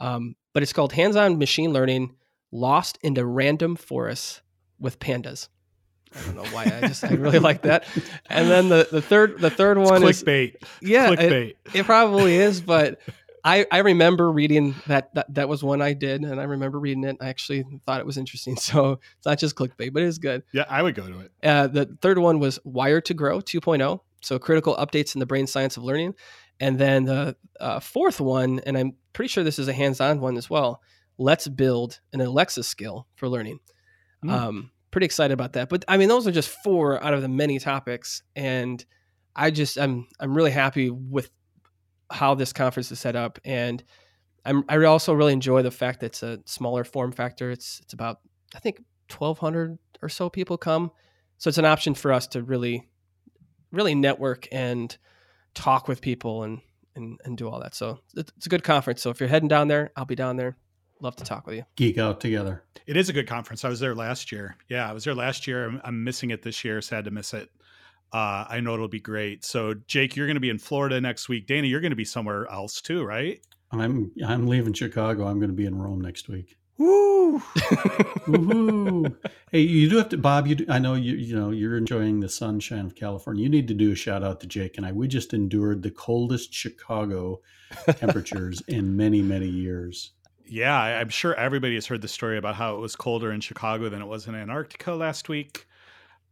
Um, 0.00 0.36
but 0.54 0.62
it's 0.62 0.72
called 0.72 0.94
Hands 0.94 1.16
on 1.16 1.38
Machine 1.38 1.74
Learning 1.74 2.16
Lost 2.50 2.98
into 3.02 3.26
Random 3.26 3.76
Forests 3.76 4.40
with 4.80 4.98
Pandas. 4.98 5.48
I 6.16 6.24
don't 6.24 6.36
know 6.36 6.50
why. 6.50 6.64
I 6.64 6.88
just 6.88 7.04
I 7.04 7.10
really 7.10 7.38
like 7.38 7.62
that. 7.62 7.86
And 8.28 8.50
then 8.50 8.68
the 8.68 8.88
the 8.90 9.02
third 9.02 9.40
the 9.40 9.50
third 9.50 9.78
one 9.78 10.02
it's 10.02 10.22
clickbait. 10.22 10.56
is 10.56 10.68
yeah, 10.82 11.10
clickbait. 11.10 11.50
It, 11.50 11.74
it 11.74 11.86
probably 11.86 12.36
is, 12.36 12.60
but 12.60 13.00
I 13.44 13.66
I 13.70 13.78
remember 13.78 14.30
reading 14.30 14.74
that, 14.88 15.14
that 15.14 15.32
that 15.34 15.48
was 15.48 15.62
one 15.62 15.80
I 15.80 15.92
did, 15.92 16.22
and 16.22 16.40
I 16.40 16.44
remember 16.44 16.80
reading 16.80 17.04
it. 17.04 17.16
I 17.20 17.28
actually 17.28 17.64
thought 17.86 18.00
it 18.00 18.06
was 18.06 18.18
interesting. 18.18 18.56
So 18.66 18.98
it's 19.16 19.26
not 19.26 19.38
just 19.38 19.54
clickbait, 19.54 19.92
but 19.92 20.02
it 20.02 20.06
is 20.06 20.18
good. 20.18 20.42
Yeah, 20.52 20.64
I 20.68 20.82
would 20.82 20.96
go 20.96 21.06
to 21.06 21.20
it. 21.20 21.30
Uh, 21.42 21.68
the 21.68 21.96
third 22.00 22.18
one 22.18 22.40
was 22.40 22.58
Wired 22.64 23.04
to 23.04 23.14
Grow 23.14 23.40
2.0. 23.40 24.00
So 24.22 24.38
critical 24.40 24.74
updates 24.74 25.14
in 25.14 25.20
the 25.20 25.26
brain 25.26 25.46
science 25.46 25.76
of 25.76 25.84
learning. 25.84 26.14
And 26.58 26.78
then 26.78 27.04
the 27.04 27.36
uh, 27.60 27.80
fourth 27.80 28.20
one, 28.20 28.60
and 28.66 28.76
I'm 28.76 28.94
pretty 29.12 29.28
sure 29.28 29.44
this 29.44 29.58
is 29.58 29.68
a 29.68 29.72
hands-on 29.72 30.20
one 30.20 30.36
as 30.36 30.50
well. 30.50 30.82
Let's 31.18 31.46
build 31.46 32.00
an 32.12 32.20
Alexa 32.20 32.64
skill 32.64 33.06
for 33.14 33.28
learning. 33.28 33.60
Mm. 34.24 34.30
Um, 34.30 34.70
pretty 34.96 35.04
excited 35.04 35.34
about 35.34 35.52
that. 35.52 35.68
But 35.68 35.84
I 35.88 35.98
mean, 35.98 36.08
those 36.08 36.26
are 36.26 36.32
just 36.32 36.48
four 36.48 37.04
out 37.04 37.12
of 37.12 37.20
the 37.20 37.28
many 37.28 37.58
topics, 37.58 38.22
and 38.34 38.82
I 39.34 39.50
just 39.50 39.76
I'm 39.76 40.08
I'm 40.18 40.34
really 40.34 40.52
happy 40.52 40.88
with 40.88 41.28
how 42.10 42.34
this 42.34 42.54
conference 42.54 42.90
is 42.90 42.98
set 42.98 43.14
up, 43.14 43.38
and 43.44 43.84
I'm 44.46 44.64
I 44.70 44.82
also 44.84 45.12
really 45.12 45.34
enjoy 45.34 45.60
the 45.60 45.70
fact 45.70 46.00
that 46.00 46.06
it's 46.06 46.22
a 46.22 46.38
smaller 46.46 46.82
form 46.82 47.12
factor. 47.12 47.50
It's 47.50 47.78
it's 47.82 47.92
about 47.92 48.20
I 48.54 48.58
think 48.58 48.78
1,200 49.14 49.78
or 50.00 50.08
so 50.08 50.30
people 50.30 50.56
come, 50.56 50.90
so 51.36 51.48
it's 51.48 51.58
an 51.58 51.66
option 51.66 51.92
for 51.92 52.10
us 52.10 52.26
to 52.28 52.42
really 52.42 52.88
really 53.72 53.94
network 53.94 54.48
and 54.50 54.96
talk 55.52 55.88
with 55.88 56.00
people 56.00 56.42
and 56.42 56.62
and, 56.94 57.20
and 57.22 57.36
do 57.36 57.50
all 57.50 57.60
that. 57.60 57.74
So 57.74 57.98
it's 58.16 58.46
a 58.46 58.48
good 58.48 58.64
conference. 58.64 59.02
So 59.02 59.10
if 59.10 59.20
you're 59.20 59.28
heading 59.28 59.48
down 59.48 59.68
there, 59.68 59.90
I'll 59.94 60.06
be 60.06 60.14
down 60.14 60.36
there 60.36 60.56
love 61.00 61.16
to 61.16 61.24
talk 61.24 61.46
with 61.46 61.56
you. 61.56 61.64
Geek 61.76 61.98
out 61.98 62.20
together. 62.20 62.62
It 62.86 62.96
is 62.96 63.08
a 63.08 63.12
good 63.12 63.26
conference. 63.26 63.64
I 63.64 63.68
was 63.68 63.80
there 63.80 63.94
last 63.94 64.30
year. 64.30 64.56
Yeah, 64.68 64.88
I 64.88 64.92
was 64.92 65.04
there 65.04 65.14
last 65.14 65.46
year. 65.46 65.66
I'm, 65.66 65.80
I'm 65.84 66.04
missing 66.04 66.30
it 66.30 66.42
this 66.42 66.64
year. 66.64 66.80
Sad 66.80 67.04
to 67.04 67.10
miss 67.10 67.34
it. 67.34 67.50
Uh, 68.12 68.44
I 68.48 68.60
know 68.60 68.74
it'll 68.74 68.88
be 68.88 69.00
great. 69.00 69.44
So, 69.44 69.74
Jake, 69.86 70.16
you're 70.16 70.26
going 70.26 70.36
to 70.36 70.40
be 70.40 70.50
in 70.50 70.58
Florida 70.58 71.00
next 71.00 71.28
week. 71.28 71.46
Dana, 71.46 71.66
you're 71.66 71.80
going 71.80 71.90
to 71.90 71.96
be 71.96 72.04
somewhere 72.04 72.46
else 72.50 72.80
too, 72.80 73.04
right? 73.04 73.40
I'm 73.72 74.12
I'm 74.24 74.46
leaving 74.46 74.72
Chicago. 74.72 75.26
I'm 75.26 75.38
going 75.38 75.50
to 75.50 75.56
be 75.56 75.66
in 75.66 75.76
Rome 75.76 76.00
next 76.00 76.28
week. 76.28 76.56
Woo! 76.78 77.38
hey, 79.50 79.60
you 79.60 79.88
do 79.90 79.96
have 79.96 80.10
to, 80.10 80.18
Bob. 80.18 80.46
You, 80.46 80.54
do, 80.56 80.66
I 80.68 80.78
know 80.78 80.94
you. 80.94 81.14
You 81.14 81.34
know 81.34 81.50
you're 81.50 81.76
enjoying 81.76 82.20
the 82.20 82.28
sunshine 82.28 82.86
of 82.86 82.94
California. 82.94 83.42
You 83.42 83.48
need 83.48 83.66
to 83.68 83.74
do 83.74 83.92
a 83.92 83.96
shout 83.96 84.22
out 84.22 84.40
to 84.40 84.46
Jake 84.46 84.76
and 84.76 84.86
I. 84.86 84.92
We 84.92 85.08
just 85.08 85.34
endured 85.34 85.82
the 85.82 85.90
coldest 85.90 86.54
Chicago 86.54 87.40
temperatures 87.96 88.62
in 88.68 88.96
many 88.96 89.20
many 89.20 89.48
years 89.48 90.12
yeah, 90.48 90.78
I'm 90.78 91.08
sure 91.08 91.34
everybody 91.34 91.74
has 91.74 91.86
heard 91.86 92.02
the 92.02 92.08
story 92.08 92.38
about 92.38 92.54
how 92.54 92.76
it 92.76 92.78
was 92.78 92.96
colder 92.96 93.32
in 93.32 93.40
Chicago 93.40 93.88
than 93.88 94.00
it 94.00 94.06
was 94.06 94.26
in 94.26 94.34
Antarctica 94.34 94.92
last 94.92 95.28
week. 95.28 95.66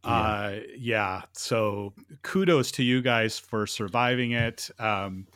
Yeah. 0.03 0.11
Uh, 0.11 0.59
yeah. 0.77 1.21
So 1.33 1.93
kudos 2.21 2.71
to 2.73 2.83
you 2.83 3.01
guys 3.01 3.39
for 3.39 3.65
surviving 3.65 4.31
it. 4.31 4.69
Um, 4.79 5.27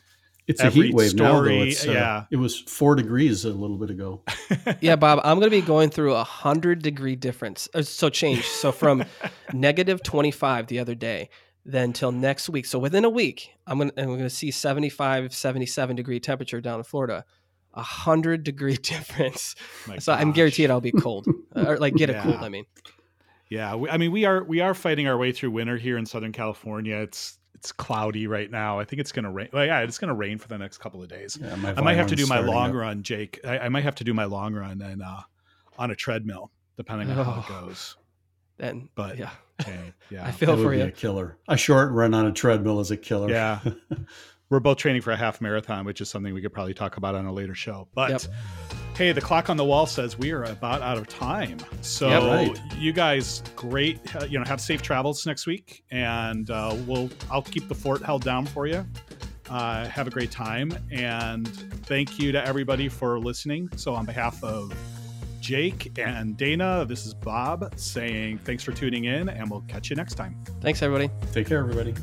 it's 0.46 0.60
a 0.60 0.70
heat 0.70 0.94
wave 0.94 1.10
story, 1.10 1.76
now, 1.76 1.84
though. 1.84 1.90
Uh, 1.90 1.94
yeah, 1.94 2.24
it 2.30 2.36
was 2.36 2.58
four 2.58 2.96
degrees 2.96 3.44
a 3.44 3.50
little 3.50 3.76
bit 3.76 3.90
ago. 3.90 4.22
yeah, 4.80 4.96
Bob, 4.96 5.20
I'm 5.22 5.38
going 5.38 5.50
to 5.50 5.56
be 5.56 5.64
going 5.64 5.90
through 5.90 6.14
a 6.14 6.24
hundred 6.24 6.82
degree 6.82 7.14
difference. 7.14 7.68
Uh, 7.72 7.82
so 7.82 8.08
change. 8.08 8.44
So 8.46 8.72
from 8.72 9.04
negative 9.52 10.02
25 10.02 10.66
the 10.66 10.80
other 10.80 10.96
day, 10.96 11.30
then 11.64 11.92
till 11.92 12.10
next 12.10 12.48
week. 12.48 12.66
So 12.66 12.80
within 12.80 13.04
a 13.04 13.10
week, 13.10 13.50
I'm 13.66 13.78
going 13.78 13.90
to, 13.90 14.00
I'm 14.00 14.08
going 14.08 14.20
to 14.20 14.30
see 14.30 14.50
75, 14.50 15.32
77 15.32 15.94
degree 15.94 16.18
temperature 16.18 16.60
down 16.60 16.80
in 16.80 16.84
Florida 16.84 17.24
a 17.74 17.82
hundred 17.82 18.44
degree 18.44 18.76
difference. 18.82 19.54
My 19.86 19.98
so 19.98 20.12
gosh. 20.12 20.20
I'm 20.20 20.32
guaranteed 20.32 20.70
I'll 20.70 20.80
be 20.80 20.92
cold 20.92 21.26
or 21.54 21.78
like 21.78 21.94
get 21.94 22.08
yeah. 22.10 22.20
a 22.20 22.22
cold. 22.22 22.36
I 22.36 22.48
mean, 22.48 22.64
yeah, 23.48 23.74
we, 23.74 23.88
I 23.88 23.96
mean 23.96 24.12
we 24.12 24.24
are 24.24 24.42
we 24.44 24.60
are 24.60 24.74
fighting 24.74 25.06
our 25.06 25.16
way 25.16 25.32
through 25.32 25.50
winter 25.50 25.76
here 25.76 25.98
in 25.98 26.06
Southern 26.06 26.32
California. 26.32 26.96
It's 26.96 27.38
it's 27.54 27.72
cloudy 27.72 28.26
right 28.26 28.50
now. 28.50 28.78
I 28.78 28.84
think 28.84 29.00
it's 29.00 29.12
gonna 29.12 29.30
rain. 29.30 29.48
Well, 29.52 29.66
yeah, 29.66 29.80
it's 29.80 29.98
gonna 29.98 30.14
rain 30.14 30.38
for 30.38 30.48
the 30.48 30.58
next 30.58 30.78
couple 30.78 31.02
of 31.02 31.08
days. 31.08 31.38
Yeah, 31.40 31.74
I 31.76 31.80
might 31.82 31.96
have 31.96 32.06
to 32.08 32.16
do 32.16 32.26
my 32.26 32.40
long 32.40 32.70
up. 32.70 32.76
run, 32.76 33.02
Jake. 33.02 33.38
I, 33.44 33.58
I, 33.58 33.68
might 33.68 33.84
have 33.84 33.96
to 33.96 34.04
do 34.04 34.14
my 34.14 34.24
long 34.24 34.54
run 34.54 34.80
and 34.80 35.02
uh, 35.02 35.20
on 35.76 35.90
a 35.90 35.94
treadmill, 35.94 36.50
depending 36.76 37.10
on 37.10 37.18
oh. 37.18 37.24
how 37.24 37.40
it 37.40 37.44
oh. 37.50 37.66
goes. 37.66 37.96
Then, 38.56 38.88
but 38.94 39.18
yeah, 39.18 39.30
hey, 39.58 39.92
yeah, 40.10 40.26
I 40.26 40.32
feel 40.32 40.56
for 40.56 40.72
you. 40.72 40.84
A 40.84 40.90
killer. 40.90 41.36
A 41.48 41.56
short 41.56 41.92
run 41.92 42.14
on 42.14 42.26
a 42.26 42.32
treadmill 42.32 42.80
is 42.80 42.90
a 42.90 42.96
killer. 42.96 43.28
Yeah. 43.28 43.60
We're 44.50 44.60
both 44.60 44.76
training 44.76 45.00
for 45.00 45.12
a 45.12 45.16
half 45.16 45.40
marathon, 45.40 45.84
which 45.84 46.00
is 46.00 46.10
something 46.10 46.34
we 46.34 46.42
could 46.42 46.52
probably 46.52 46.74
talk 46.74 46.96
about 46.96 47.14
on 47.14 47.24
a 47.24 47.32
later 47.32 47.54
show. 47.54 47.88
But 47.94 48.10
yep. 48.10 48.22
hey, 48.96 49.12
the 49.12 49.20
clock 49.20 49.48
on 49.48 49.56
the 49.56 49.64
wall 49.64 49.86
says 49.86 50.18
we 50.18 50.32
are 50.32 50.42
about 50.44 50.82
out 50.82 50.98
of 50.98 51.06
time. 51.06 51.58
So 51.80 52.08
yep, 52.08 52.22
right. 52.22 52.74
you 52.76 52.92
guys, 52.92 53.42
great. 53.54 54.14
Uh, 54.14 54.24
you 54.24 54.38
know, 54.38 54.44
have 54.44 54.60
safe 54.60 54.82
travels 54.82 55.24
next 55.24 55.46
week, 55.46 55.84
and 55.90 56.50
uh, 56.50 56.76
we'll 56.86 57.08
I'll 57.30 57.42
keep 57.42 57.68
the 57.68 57.74
fort 57.74 58.02
held 58.02 58.24
down 58.24 58.44
for 58.44 58.66
you. 58.66 58.84
Uh, 59.48 59.86
have 59.86 60.06
a 60.06 60.10
great 60.10 60.30
time, 60.30 60.72
and 60.90 61.48
thank 61.86 62.18
you 62.18 62.32
to 62.32 62.44
everybody 62.44 62.88
for 62.88 63.18
listening. 63.18 63.68
So 63.76 63.94
on 63.94 64.04
behalf 64.04 64.42
of 64.44 64.72
Jake 65.40 65.96
and 65.98 66.36
Dana, 66.36 66.84
this 66.86 67.06
is 67.06 67.14
Bob 67.14 67.72
saying 67.76 68.38
thanks 68.38 68.62
for 68.62 68.72
tuning 68.72 69.04
in, 69.04 69.28
and 69.28 69.50
we'll 69.50 69.62
catch 69.62 69.90
you 69.90 69.96
next 69.96 70.14
time. 70.14 70.36
Thanks, 70.60 70.82
everybody. 70.82 71.10
Take 71.32 71.48
care, 71.48 71.58
everybody. 71.58 71.94